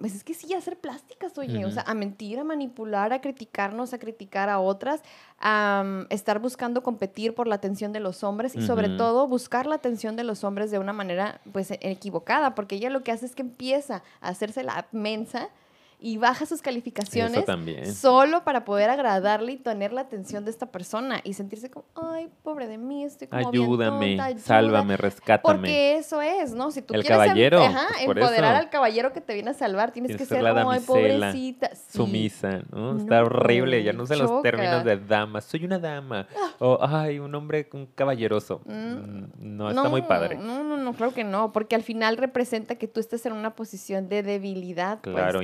[0.00, 3.92] pues es que sí, hacer plásticas, oye, o sea, a mentir, a manipular, a criticarnos,
[3.94, 5.00] a criticar a otras,
[5.38, 9.76] a estar buscando competir por la atención de los hombres y sobre todo buscar la
[9.76, 13.34] atención de los hombres de una manera, pues, equivocada, porque ella lo que hace es
[13.34, 15.50] que empieza a hacerse la mensa
[15.98, 17.44] y baja sus calificaciones
[17.96, 22.28] solo para poder agradarle y tener la atención de esta persona y sentirse como, ay,
[22.42, 25.58] pobre de mí, estoy como ayúdame, bien sálvame, rescátame.
[25.58, 26.70] Porque eso es, ¿no?
[26.70, 29.92] Si tú el quieres caballero, ajá, pues empoderar al caballero que te viene a salvar,
[29.92, 31.70] tienes, que ser, como, ay, pobrecita.
[31.74, 32.98] Sumisa, ¿no?
[32.98, 36.50] Está horrible, ya no sé los términos de dama, soy una dama, ah.
[36.58, 38.60] o ay, un hombre, un caballeroso.
[38.64, 40.36] Mm, mm, no, está muy padre.
[40.36, 43.54] No, no, no, creo que no, porque al final representa que tú estés en una
[43.54, 45.42] posición de debilidad, pues, claro,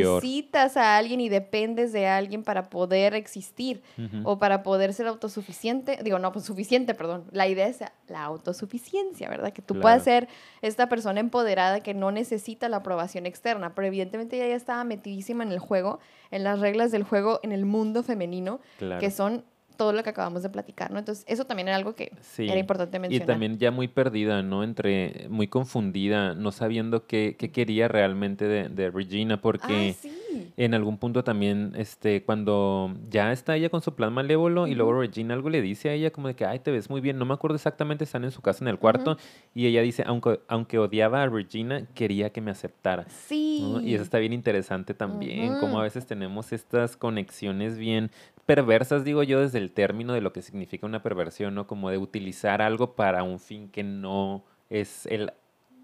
[0.00, 3.82] que necesitas a alguien y dependes de alguien para poder existir
[4.24, 5.98] o para poder ser autosuficiente.
[6.02, 7.24] Digo, no, pues suficiente, perdón.
[7.32, 9.52] La idea es la autosuficiencia, ¿verdad?
[9.52, 10.28] Que tú puedas ser
[10.62, 15.44] esta persona empoderada que no necesita la aprobación externa, pero evidentemente ella ya estaba metidísima
[15.44, 18.60] en el juego, en las reglas del juego, en el mundo femenino,
[18.98, 19.44] que son
[19.80, 20.98] todo lo que acabamos de platicar, ¿no?
[20.98, 23.24] Entonces, eso también era algo que era importante mencionar.
[23.24, 24.62] Y también ya muy perdida, ¿no?
[24.62, 30.52] Entre, muy confundida, no sabiendo qué, qué quería realmente de, de Regina, porque ah, sí.
[30.58, 35.00] en algún punto también, este, cuando ya está ella con su plan malévolo y luego
[35.00, 37.24] Regina algo le dice a ella como de que, ay, te ves muy bien, no
[37.24, 39.16] me acuerdo exactamente, están en su casa en el cuarto,
[39.54, 43.06] y ella dice, aunque, aunque odiaba a Regina, quería que me aceptara.
[43.08, 43.80] Sí.
[43.82, 48.10] Y eso está bien interesante también, como a veces tenemos estas conexiones bien
[48.46, 51.66] perversas, digo yo, desde el término de lo que significa una perversión, ¿no?
[51.66, 55.32] Como de utilizar algo para un fin que no es el,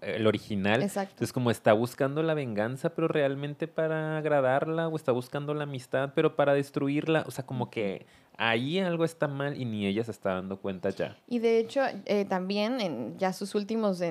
[0.01, 0.83] el original.
[0.83, 1.11] Exacto.
[1.11, 6.11] Entonces, como está buscando la venganza, pero realmente para agradarla, o está buscando la amistad,
[6.15, 7.23] pero para destruirla.
[7.27, 8.05] O sea, como que
[8.37, 11.17] ahí algo está mal y ni ella se está dando cuenta ya.
[11.27, 14.01] Y de hecho, eh, también en ya sus últimos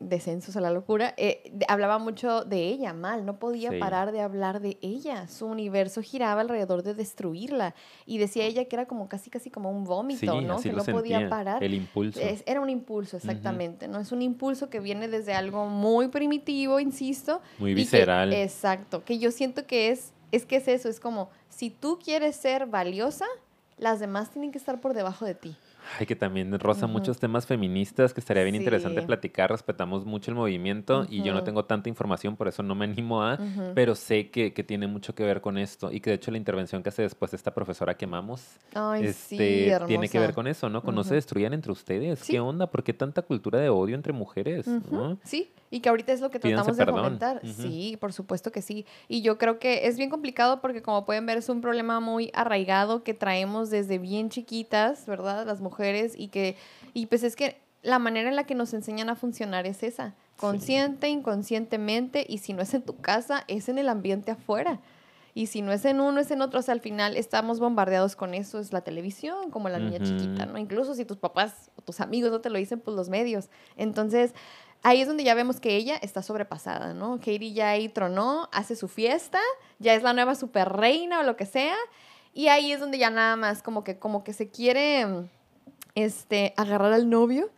[0.00, 4.60] descensos a la locura, eh, hablaba mucho de ella mal, no podía parar de hablar
[4.60, 5.28] de ella.
[5.28, 7.74] Su universo giraba alrededor de destruirla.
[8.04, 10.60] Y decía ella que era como casi, casi como un vómito, ¿no?
[10.60, 11.62] que no podía parar.
[11.62, 12.20] El impulso.
[12.20, 14.00] era un impulso, exactamente, ¿no?
[14.00, 17.40] Es un impulso que viene desde algo muy primitivo, insisto.
[17.58, 18.32] Muy visceral.
[18.32, 22.36] exacto, que yo siento que es, es que es eso, es como, si tú quieres
[22.36, 23.26] ser valiosa,
[23.78, 25.56] las demás tienen que estar por debajo de ti.
[25.98, 29.50] Ay, que también roza muchos temas feministas que estaría bien interesante platicar.
[29.50, 33.22] Respetamos mucho el movimiento y yo no tengo tanta información, por eso no me animo
[33.22, 33.38] a,
[33.74, 36.38] pero sé que, que, tiene mucho que ver con esto y que de hecho la
[36.38, 38.42] intervención que hace después esta profesora que amamos
[39.00, 40.82] este, tiene que ver con eso, ¿no?
[40.82, 42.24] Con no se destruyan entre ustedes.
[42.24, 42.68] ¿Qué onda?
[42.68, 44.66] ¿Por qué tanta cultura de odio entre mujeres?
[45.22, 47.40] Sí, y que ahorita es lo que tratamos de fomentar.
[47.44, 48.86] Sí, por supuesto que sí.
[49.08, 52.30] Y yo creo que es bien complicado porque como pueden ver es un problema muy
[52.34, 55.46] arraigado que traemos desde bien chiquitas, ¿verdad?
[55.46, 56.56] Las mujeres y que,
[56.94, 60.14] y pues es que la manera en la que nos enseñan a funcionar es esa,
[60.36, 64.80] consciente, inconscientemente, y si no es en tu casa, es en el ambiente afuera.
[65.36, 66.60] Y si no es en uno, es en otro.
[66.60, 68.58] O sea, al final estamos bombardeados con eso.
[68.58, 70.56] Es la televisión, como la niña chiquita, ¿no?
[70.56, 73.50] Incluso si tus papás o tus amigos no te lo dicen, pues los medios.
[73.76, 74.32] Entonces,
[74.86, 77.18] ahí es donde ya vemos que ella está sobrepasada, ¿no?
[77.18, 79.40] Katie ya ahí tronó, hace su fiesta,
[79.80, 81.74] ya es la nueva super reina o lo que sea.
[82.32, 85.04] Y ahí es donde ya nada más como que, como que se quiere
[85.96, 87.48] este, agarrar al novio.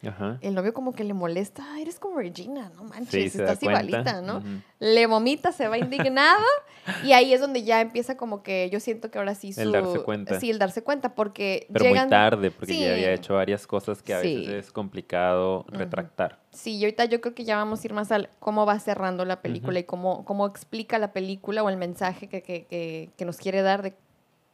[0.41, 4.41] El novio como que le molesta, eres como Regina, no manches, estás igualita, ¿no?
[4.79, 6.45] Le vomita, se va indignado
[7.05, 9.61] y ahí es donde ya empieza como que yo siento que ahora sí su...
[9.61, 10.39] El darse cuenta.
[10.39, 14.15] Sí, el darse cuenta porque Pero muy tarde, porque ya había hecho varias cosas que
[14.15, 16.39] a veces es complicado retractar.
[16.53, 19.25] Sí, y ahorita yo creo que ya vamos a ir más al cómo va cerrando
[19.25, 23.25] la película y cómo, cómo explica la película o el mensaje que, que, que, que
[23.25, 23.95] nos quiere dar de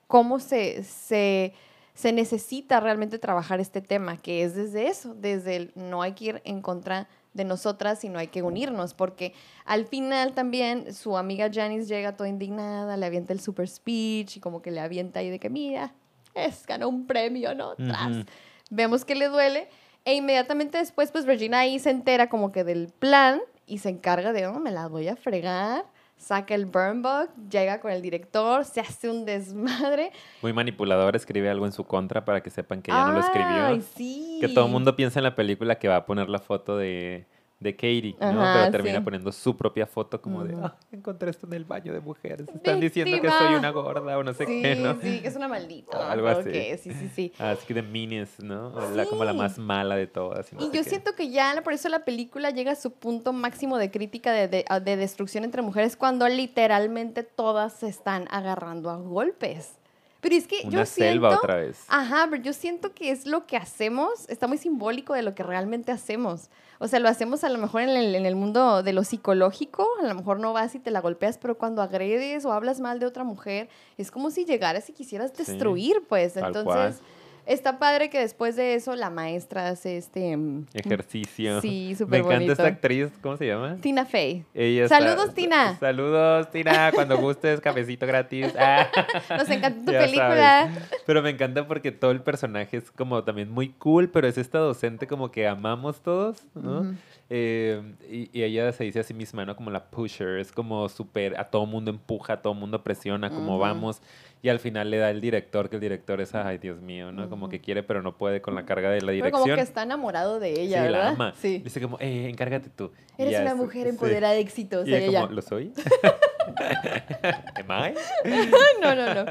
[0.07, 0.83] cómo se...
[0.85, 1.53] se
[1.95, 6.25] se necesita realmente trabajar este tema, que es desde eso, desde el no hay que
[6.25, 9.33] ir en contra de nosotras, sino hay que unirnos, porque
[9.65, 14.41] al final también su amiga Janice llega toda indignada, le avienta el super speech y
[14.41, 15.95] como que le avienta ahí de que, mira,
[16.35, 17.75] es, ganó un premio, ¿no?
[17.77, 18.25] Tras.
[18.71, 19.69] Vemos que le duele
[20.05, 24.33] e inmediatamente después, pues Regina ahí se entera como que del plan y se encarga
[24.33, 25.85] de, oh, me la voy a fregar
[26.17, 30.13] saca el burn book, llega con el director, se hace un desmadre.
[30.43, 33.67] Muy manipulador, escribe algo en su contra para que sepan que ya no lo escribió.
[33.67, 34.39] Ay, sí.
[34.41, 37.27] Que todo el mundo piensa en la película que va a poner la foto de
[37.65, 38.43] de Katie, ¿no?
[38.43, 42.01] Pero termina poniendo su propia foto como de, ah, encontré esto en el baño de
[42.01, 42.47] mujeres.
[42.49, 45.01] Están diciendo que soy una gorda o no sé qué, ¿no?
[45.01, 46.11] Sí, que es una maldita.
[46.13, 46.53] algo así.
[46.77, 47.33] sí, sí, sí.
[47.39, 48.73] Así que de Minions, ¿no?
[48.91, 50.53] La, como la más mala de todas.
[50.53, 53.91] Y, yo siento que ya por eso la película llega a su punto máximo de
[53.91, 59.79] crítica de, de, de destrucción entre mujeres cuando literalmente todas se están agarrando a golpes.
[60.25, 61.85] Pero es que Una yo selva siento, otra vez.
[61.87, 65.43] Ajá, pero yo siento que es lo que hacemos, está muy simbólico de lo que
[65.43, 66.49] realmente hacemos.
[66.79, 69.87] O sea, lo hacemos a lo mejor en el, en el mundo de lo psicológico,
[70.03, 73.01] a lo mejor no vas y te la golpeas, pero cuando agredes o hablas mal
[73.01, 73.69] de otra mujer,
[73.99, 76.39] es como si llegaras y quisieras destruir, pues.
[76.39, 77.03] Entonces,
[77.47, 80.37] Está padre que después de eso la maestra hace este...
[80.37, 81.61] Mm, Ejercicio.
[81.61, 83.77] Sí, súper Me encanta esta actriz, ¿cómo se llama?
[83.81, 84.45] Tina Fey.
[84.55, 85.79] Ella Saludos, Tina.
[85.79, 86.91] Saludos, Tina.
[86.93, 88.53] Cuando gustes, cafecito gratis.
[88.67, 88.89] Ah.
[89.37, 90.71] Nos encanta tu película.
[91.07, 94.59] Pero me encanta porque todo el personaje es como también muy cool, pero es esta
[94.59, 96.95] docente como que amamos todos, ¿no?
[97.31, 99.57] Eh, y, ella se dice a sí misma, ¿no?
[99.57, 103.59] Como la pusher, es como súper, a todo mundo empuja, a todo mundo presiona, como
[103.59, 104.01] vamos.
[104.45, 107.31] Y al final le da el director, que el director es, ay, Dios mío, ¿no?
[107.31, 109.33] Como que quiere, pero no puede con la carga de la dirección.
[109.33, 111.03] Pero como que está enamorado de ella, sí, ¿verdad?
[111.03, 111.35] La ama.
[111.35, 111.59] Sí.
[111.65, 112.93] Dice como, eh, encárgate tú.
[113.17, 114.87] Eres una mujer empoderada, exitosa.
[114.87, 115.73] Y ella, como, ¿lo soy?
[117.55, 117.95] ¿Am I?
[118.83, 119.31] no, no, no.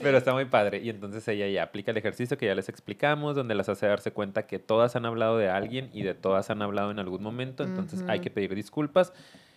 [0.00, 0.78] Pero está muy padre.
[0.78, 4.12] Y entonces ella ya aplica el ejercicio que ya les explicamos, donde las hace darse
[4.12, 7.64] cuenta que todas han hablado de alguien y de todas han hablado en algún momento.
[7.64, 9.12] Entonces hay que pedir disculpas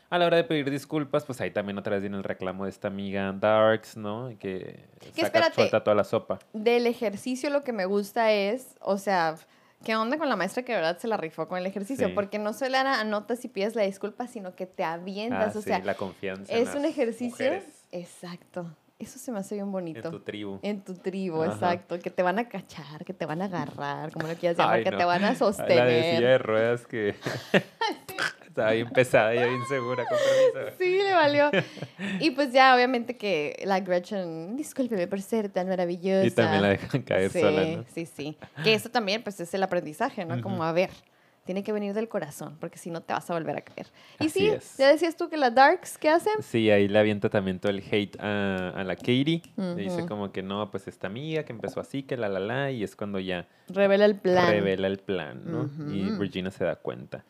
[0.10, 2.72] a la hora de pedir disculpas, pues ahí también otra vez viene el reclamo de
[2.72, 4.30] esta amiga Darks, ¿no?
[4.40, 4.86] Que,
[5.16, 6.40] que saca, suelta toda la sopa.
[6.54, 9.36] Del ejercicio lo que me gusta es, o sea,
[9.84, 12.14] ¿qué onda con la maestra que de verdad se la rifó con el ejercicio?
[12.16, 15.80] Porque no solo anotas y pides la disculpa, sino que te avientas, ah, o sea,
[15.80, 16.52] la confianza.
[16.54, 17.62] Es un ejercicio.
[17.92, 18.66] Exacto.
[18.98, 20.10] Eso se me hace bien bonito.
[20.10, 20.60] En tu tribu.
[20.62, 21.98] En tu tribu, exacto.
[22.00, 24.92] Que te van a cachar, que te van a agarrar, como lo quieras llamar, que
[24.92, 25.78] te van a sostener.
[25.78, 27.16] La de silla de ruedas que...
[28.50, 30.76] Estaba bien pesada y bien segura, con permiso.
[30.80, 31.52] Sí, le valió.
[32.20, 36.26] Y pues ya, obviamente que la Gretchen, discúlpeme por ser tan maravillosa.
[36.26, 37.86] Y también la dejan caer sola, ¿no?
[37.94, 38.38] Sí, sí.
[38.64, 40.42] Que eso también, pues, es el aprendizaje, ¿no?
[40.42, 40.90] Como, a ver,
[41.46, 43.88] tiene que venir del corazón, porque si no te vas a volver a caer.
[44.20, 46.42] Y sí, ya decías tú que las Darks, ¿qué hacen?
[46.42, 49.42] Sí, ahí le avienta también todo el hate a, la Katie.
[49.58, 52.72] Le dice como que no, pues esta amiga que empezó así, que la la la,
[52.72, 53.48] y es cuando ya...
[53.68, 54.50] Revela el plan.
[54.50, 55.70] Revela el plan, ¿no?
[55.94, 57.24] Y Regina se da cuenta.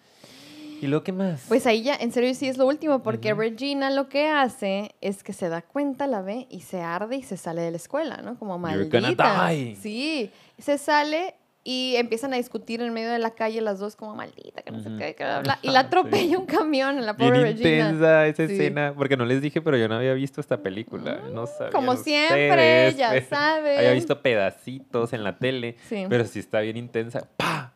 [0.82, 1.46] ¿Y lo que más?
[1.48, 5.24] Pues ahí ya, en serio, sí es lo último, porque Regina lo que hace es
[5.24, 8.18] que se da cuenta, la ve y se arde y se sale de la escuela,
[8.24, 8.38] ¿no?
[8.38, 9.50] Como maldita.
[9.82, 14.16] Sí, se sale y empiezan a discutir en medio de la calle las dos como
[14.16, 17.44] maldita, que no sé qué, que bla, Y la atropella un camión en la pobre
[17.44, 17.70] Bien Regina.
[17.70, 21.48] intensa esa escena, porque no les dije, pero yo no había visto esta película, no
[21.48, 21.72] sabía.
[21.72, 23.78] Como siempre, ya sabes.
[23.78, 25.76] Había visto pedacitos en la tele,
[26.10, 27.28] pero sí está bien intensa.
[27.38, 27.74] ¡Pah!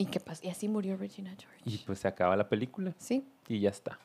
[0.00, 0.46] ¿Y qué pasa?
[0.46, 1.60] Y así murió Regina George.
[1.66, 2.94] Y pues se acaba la película.
[2.96, 3.22] Sí.
[3.48, 3.98] Y ya está.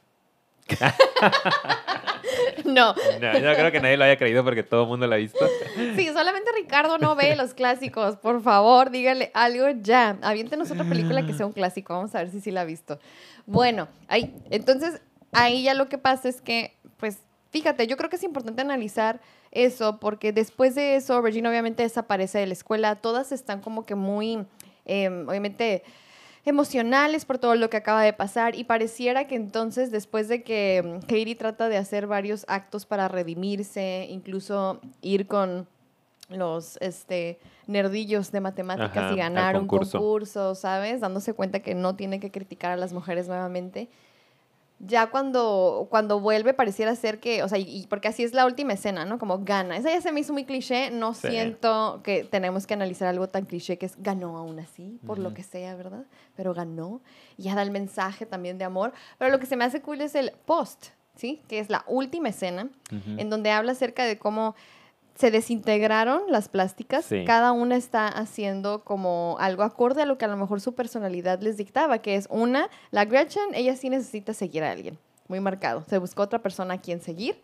[2.66, 2.94] no.
[2.94, 3.40] no.
[3.40, 5.40] Yo creo que nadie lo haya creído porque todo el mundo la ha visto.
[5.96, 8.18] Sí, solamente Ricardo no ve los clásicos.
[8.18, 10.18] Por favor, dígale algo ya.
[10.22, 11.94] Aviéntenos otra película que sea un clásico.
[11.94, 13.00] Vamos a ver si sí la ha visto.
[13.46, 14.36] Bueno, ahí.
[14.50, 15.00] Entonces,
[15.32, 17.20] ahí ya lo que pasa es que, pues,
[17.52, 19.22] fíjate, yo creo que es importante analizar
[19.52, 22.98] eso porque después de eso, Regina obviamente desaparece de la escuela.
[22.98, 24.46] Todas están como que muy
[24.86, 25.84] Em, obviamente
[26.46, 28.56] emocionales por todo lo que acaba de pasar.
[28.56, 33.08] Y pareciera que entonces después de que em, Katie trata de hacer varios actos para
[33.08, 35.68] redimirse, incluso ir con
[36.30, 41.02] los este, nerdillos de matemáticas y ganar un concurso, ¿sabes?
[41.02, 43.90] Dándose cuenta que no tiene que criticar a las mujeres nuevamente
[44.80, 48.74] ya cuando, cuando vuelve pareciera ser que, o sea, y, porque así es la última
[48.74, 49.18] escena, ¿no?
[49.18, 49.78] Como gana.
[49.78, 53.46] Esa ya se me hizo muy cliché, no siento que tenemos que analizar algo tan
[53.46, 56.06] cliché que es ganó aún así, por lo que sea, ¿verdad?
[56.36, 57.02] Pero ganó,
[57.38, 58.94] y ya da el mensaje también de amor.
[59.18, 61.42] Pero lo que se me hace cool es el post, ¿sí?
[61.48, 64.56] Que es la última escena, en donde habla acerca de cómo
[65.16, 70.28] se desintegraron las plásticas, cada una está haciendo como algo acorde a lo que a
[70.28, 74.64] lo mejor su personalidad les dictaba, que es una, la Gretchen, ella sí necesita seguir
[74.64, 74.98] a alguien,
[75.30, 77.42] muy marcado, se buscó otra persona a quien seguir,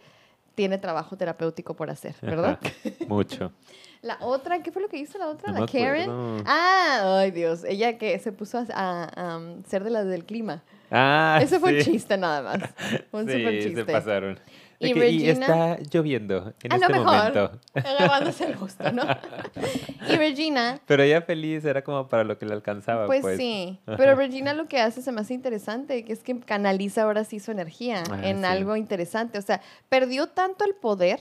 [0.53, 2.59] tiene trabajo terapéutico por hacer, ¿verdad?
[3.07, 3.53] Mucho.
[4.01, 5.53] La otra, ¿qué fue lo que hizo la otra?
[5.53, 6.09] No la Karen.
[6.09, 6.43] acuerdo.
[6.45, 10.63] Ah, ay Dios, ella que se puso a, a, um, ser de las del clima.
[10.89, 12.69] Ah, Ese fue un chiste nada más.
[13.11, 13.85] Un sí, super se chiste.
[13.85, 14.39] pasaron.
[14.87, 17.05] Y Regina- está lloviendo en A lo este mejor.
[17.15, 17.51] momento.
[17.75, 19.03] Agarrándose el gusto, ¿no?
[20.09, 23.05] y Regina, Pero ella feliz era como para lo que le alcanzaba.
[23.05, 23.79] pues, Pues, sí.
[23.85, 27.39] Pero Regina lo que hace se me hace interesante, que es que canaliza ahora sí
[27.39, 28.45] su energía Ah, en sí.
[28.45, 29.37] algo interesante.
[29.37, 31.19] O sea, perdió tanto el poder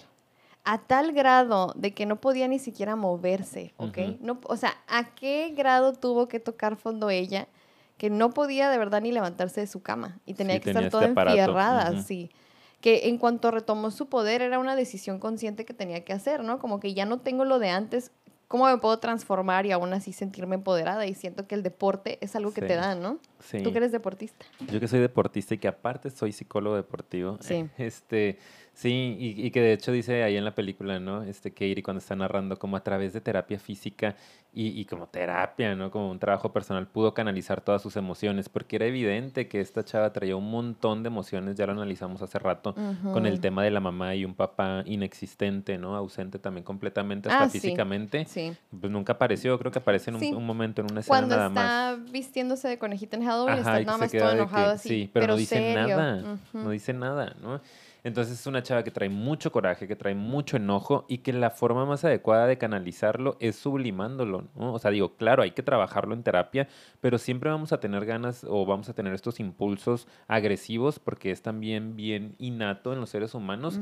[0.64, 3.98] a tal grado de que no podía ni siquiera moverse, ¿ok?
[4.20, 7.46] No, o sea, ¿a qué grado tuvo que tocar fondo ella?
[7.96, 10.86] Que no podía de verdad ni levantarse de su cama y tenía Sí, que tenía
[10.86, 12.30] estar este toda aparato, enfierrada, sí.
[12.80, 16.58] Que en cuanto retomó su poder era una decisión consciente que tenía que hacer, ¿no?
[16.58, 18.10] Como que ya no tengo lo de antes,
[18.48, 21.06] ¿cómo me puedo transformar y aún así sentirme empoderada?
[21.06, 22.66] Y siento que el deporte es algo que Sí.
[22.68, 23.18] te da, ¿no?
[23.40, 23.62] sí.
[23.62, 24.44] Tú que eres deportista.
[24.72, 27.38] Yo que soy deportista y que aparte soy psicólogo deportivo.
[27.40, 27.66] Sí.
[27.78, 28.38] Este,
[28.72, 31.22] sí, y, y que de hecho dice ahí en la película, ¿no?
[31.22, 34.16] Este, Katie cuando está narrando como a través de terapia física
[34.52, 35.90] y, y como terapia, ¿no?
[35.90, 40.12] Como un trabajo personal pudo canalizar todas sus emociones porque era evidente que esta chava
[40.12, 42.74] traía un montón de emociones, ya lo analizamos hace rato,
[43.12, 45.94] con el tema de la mamá y un papá inexistente, ¿no?
[45.96, 47.60] Ausente también completamente, hasta Ah, sí.
[47.60, 48.24] físicamente.
[48.26, 48.52] Sí.
[48.80, 50.32] Pues nunca apareció, creo que aparece en un, Sí.
[50.32, 51.64] un momento, en una escena Cuando nada más.
[51.98, 54.88] está vistiéndose de conejita en Halloween, Ajá, está que nada más todo que- enojado así.
[54.88, 55.96] Sí, pero, no dice serio.
[55.96, 56.38] nada.
[56.52, 57.60] No dice nada, ¿no?
[58.02, 61.50] Entonces es una chava que trae mucho coraje, que trae mucho enojo y que la
[61.50, 64.74] forma más adecuada de canalizarlo es sublimándolo, ¿no?
[64.74, 66.68] O sea, digo, claro, hay que trabajarlo en terapia,
[67.00, 71.42] pero siempre vamos a tener ganas o vamos a tener estos impulsos agresivos porque es
[71.42, 73.78] también bien innato en los seres humanos.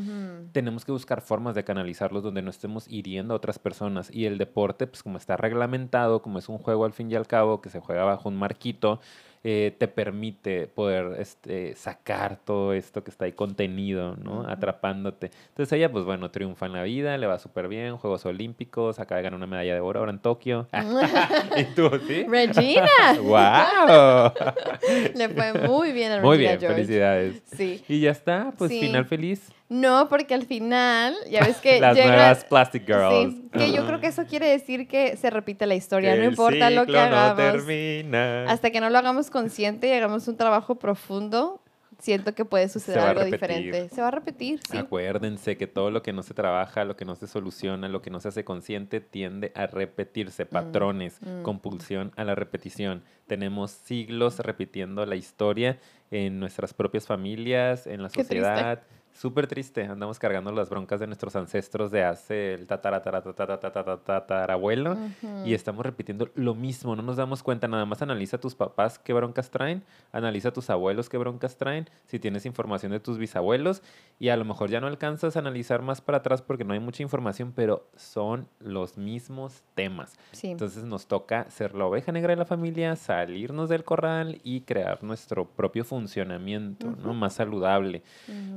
[0.53, 4.11] Tenemos que buscar formas de canalizarlos donde no estemos hiriendo a otras personas.
[4.12, 7.27] Y el deporte, pues como está reglamentado, como es un juego al fin y al
[7.27, 9.01] cabo, que se juega bajo un marquito,
[9.45, 14.47] eh, te permite poder este, sacar todo esto que está ahí contenido, ¿no?
[14.49, 15.30] Atrapándote.
[15.49, 19.18] Entonces ella, pues bueno, triunfa en la vida, le va súper bien, Juegos Olímpicos, acaba
[19.18, 20.66] de ganar una medalla de oro ahora en Tokio.
[21.57, 22.24] ¿Y tú, sí?
[22.28, 22.89] Regina.
[23.22, 24.32] ¡Wow!
[25.14, 26.74] Le fue muy bien a Regina Muy bien, George.
[26.74, 27.43] felicidades.
[27.57, 27.84] Sí.
[27.89, 28.80] Y ya está, pues Sí.
[28.80, 29.51] final feliz.
[29.69, 33.35] No, porque al final, ya ves que Las nuevas Plastic Girls.
[33.35, 36.71] Sí, que yo creo que eso quiere decir que se repite la historia, no importa
[36.71, 37.37] lo que no hagamos.
[37.64, 38.51] termina.
[38.51, 41.61] hasta que no lo hagamos consciente y hagamos un trabajo profundo,
[41.99, 43.89] siento que puede suceder algo diferente.
[43.91, 44.79] Se va a repetir, sí.
[44.79, 48.11] Acuérdense que todo lo que no se trabaja, lo que no se soluciona, lo que
[48.11, 50.47] no se hace consciente, tiende a repetirse.
[50.47, 51.43] Patrones, mm.
[51.43, 53.03] compulsión a la repetición.
[53.27, 55.79] Tenemos siglos repitiendo la historia
[56.11, 58.79] en nuestras propias familias, en la Qué triste.
[59.19, 59.83] Súper triste.
[59.85, 64.97] Andamos cargando las broncas de nuestros ancestros de hace el tatara, tatara, tatara, tatara, tatarabuelo.
[65.45, 69.01] Y estamos repitiendo lo mismo, no nos damos cuenta, nada más analiza a tus papás
[69.01, 73.19] qué broncas traen, analiza a tus abuelos qué broncas traen, si tienes información de tus
[73.19, 73.83] bisabuelos
[74.21, 76.81] y a lo mejor ya no alcanzas a analizar más para atrás porque no hay
[76.81, 80.16] mucha información, pero son los mismos temas.
[80.31, 80.47] Sí.
[80.53, 85.03] Entonces nos toca ser la oveja negra de la familia, salirnos del corral y crear
[85.03, 87.14] nuestro propio funcionamiento, ¿no?
[87.14, 88.05] Más saludable.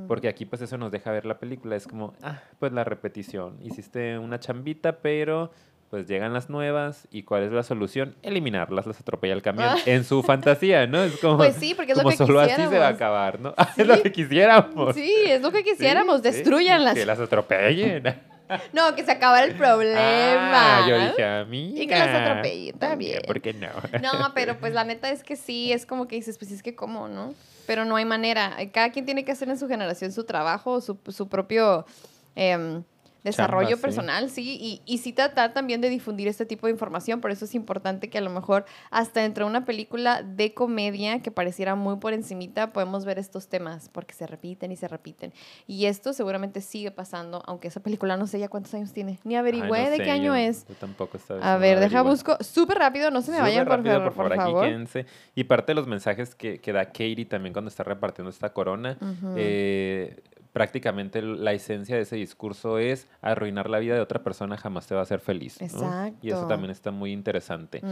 [0.06, 1.76] Porque aquí pues eso nos deja ver la película.
[1.76, 3.56] Es como, ah, pues la repetición.
[3.62, 5.50] Hiciste una chambita, pero
[5.88, 7.08] pues llegan las nuevas.
[7.10, 8.16] ¿Y cuál es la solución?
[8.20, 9.70] Eliminarlas, las atropella el camión.
[9.70, 9.78] Ah.
[9.86, 11.02] En su fantasía, ¿no?
[11.04, 13.54] Es como, Pues sí, porque es lo que solo así se va a acabar, ¿no?
[13.78, 14.94] es lo que quisiéramos.
[14.94, 16.96] Sí, es lo que quisiéramos, Sí, sí, destruyanlas.
[16.96, 18.02] Que las atropellen.
[18.74, 19.96] No, que se acabara el problema.
[19.96, 21.72] Ah, yo dije, a mí.
[21.74, 23.22] Y que las atropellen también.
[23.26, 23.70] ¿Por qué no?
[24.02, 26.74] No, pero pues la neta es que sí, es como que dices, pues es que
[26.74, 27.32] cómo, ¿no?
[27.66, 28.56] Pero no hay manera.
[28.72, 31.86] Cada quien tiene que hacer en su generación su trabajo, su, su propio
[32.34, 32.82] em,
[33.24, 37.20] desarrollo Chamba, personal, sí, y, y sí tratar también de difundir este tipo de información.
[37.20, 41.20] Por eso es importante que a lo mejor hasta dentro de una película de comedia
[41.20, 45.32] que pareciera muy por encimita, podemos ver estos temas, porque se repiten y se repiten.
[45.66, 49.18] Y esto seguramente sigue pasando, aunque esa película no sé ya cuántos años tiene.
[49.24, 50.66] Ni Ay, averigüé no de sé, qué año yo- es.
[50.68, 53.66] Yo tampoco esta vez A ver, deja busco súper rápido, no se me Súper vayan,
[53.66, 54.64] por, rápido, favor, por Aquí favor.
[54.66, 55.06] quédense.
[55.34, 58.98] Y parte de los mensajes que, que da Katie también cuando está repartiendo esta corona,
[59.36, 60.22] eh,
[60.52, 64.94] prácticamente la esencia de ese discurso es arruinar la vida de otra persona jamás te
[64.94, 65.60] va a hacer feliz.
[65.60, 65.66] ¿no?
[65.66, 65.86] Y eso
[66.26, 66.46] Exacto.
[66.46, 67.82] también está muy interesante.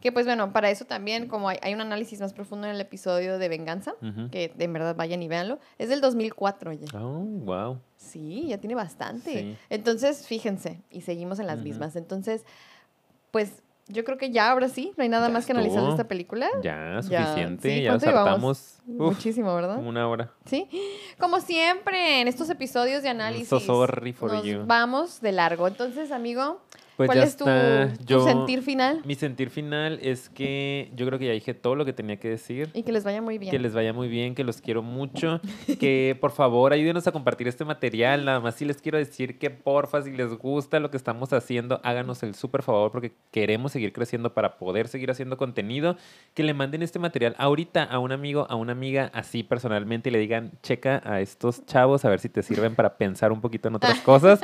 [0.00, 2.80] Que pues bueno, para eso también, como hay, hay un análisis más profundo en el
[2.80, 3.94] episodio de Venganza,
[4.30, 6.86] que en verdad vayan y véanlo, es del 2004 ya.
[7.00, 7.80] Oh, wow.
[7.96, 9.32] Sí, ya tiene bastante.
[9.32, 9.56] Sí.
[9.70, 11.96] Entonces, fíjense, y seguimos en las mismas.
[11.96, 12.44] Entonces,
[13.30, 15.90] pues yo creo que ya ahora sí, no hay nada Ya más que analizar de
[15.90, 16.48] esta película.
[16.62, 17.68] Ya, Ya, suficiente.
[17.76, 18.28] sí, ya nos ¿cuánto llevamos?
[18.28, 19.76] hartamos uf, Muchísimo, ¿verdad?
[19.76, 20.30] como una hora.
[20.46, 20.68] Sí,
[21.18, 23.48] como siempre en estos episodios de análisis.
[23.48, 24.62] So sorry for nos you.
[24.66, 25.66] vamos de largo.
[25.68, 26.60] Entonces, amigo,
[27.06, 28.04] Pues ¿Cuál ya es tu, está.
[28.04, 29.02] tu sentir final?
[29.04, 32.28] Mi sentir final es que yo creo que ya dije todo lo que tenía que
[32.28, 32.70] decir.
[32.74, 33.50] Y que les vaya muy bien.
[33.50, 35.40] Que les vaya muy bien, que los quiero mucho.
[35.82, 38.24] Que por favor ayúdenos a compartir este material.
[38.24, 41.80] Nada más sí les quiero decir que porfa, si les gusta lo que estamos haciendo,
[41.82, 45.96] háganos el súper favor porque queremos seguir creciendo para poder seguir haciendo contenido.
[46.34, 50.12] Que le manden este material ahorita a un amigo, a una amiga, así personalmente y
[50.12, 53.68] le digan, checa a estos chavos a ver si te sirven para pensar un poquito
[53.68, 54.40] en otras cosas.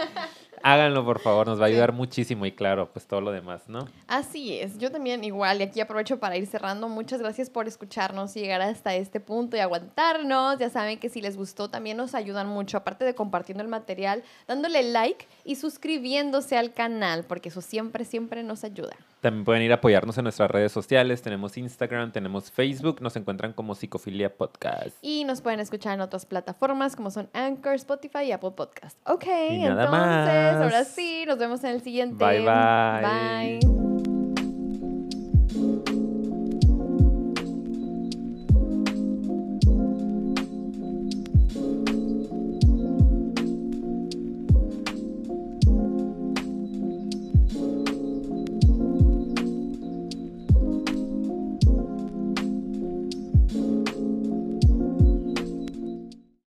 [0.62, 3.88] Háganlo, por favor, nos va a ayudar muchísimo y claro, pues todo lo demás, ¿no?
[4.06, 6.88] Así es, yo también igual, y aquí aprovecho para ir cerrando.
[6.88, 10.58] Muchas gracias por escucharnos y llegar hasta este punto y aguantarnos.
[10.58, 14.22] Ya saben que si les gustó también nos ayudan mucho, aparte de compartiendo el material,
[14.46, 18.96] dándole like y suscribiéndose al canal, porque eso siempre, siempre nos ayuda.
[19.20, 21.22] También pueden ir a apoyarnos en nuestras redes sociales.
[21.22, 23.00] Tenemos Instagram, tenemos Facebook.
[23.00, 24.96] Nos encuentran como Psicofilia Podcast.
[25.02, 28.98] Y nos pueden escuchar en otras plataformas como son Anchor, Spotify y Apple Podcast.
[29.08, 32.24] Ok, Y nada entonces, ahora sí, nos vemos en el siguiente.
[32.24, 33.58] Bye, bye.
[33.58, 33.97] Bye.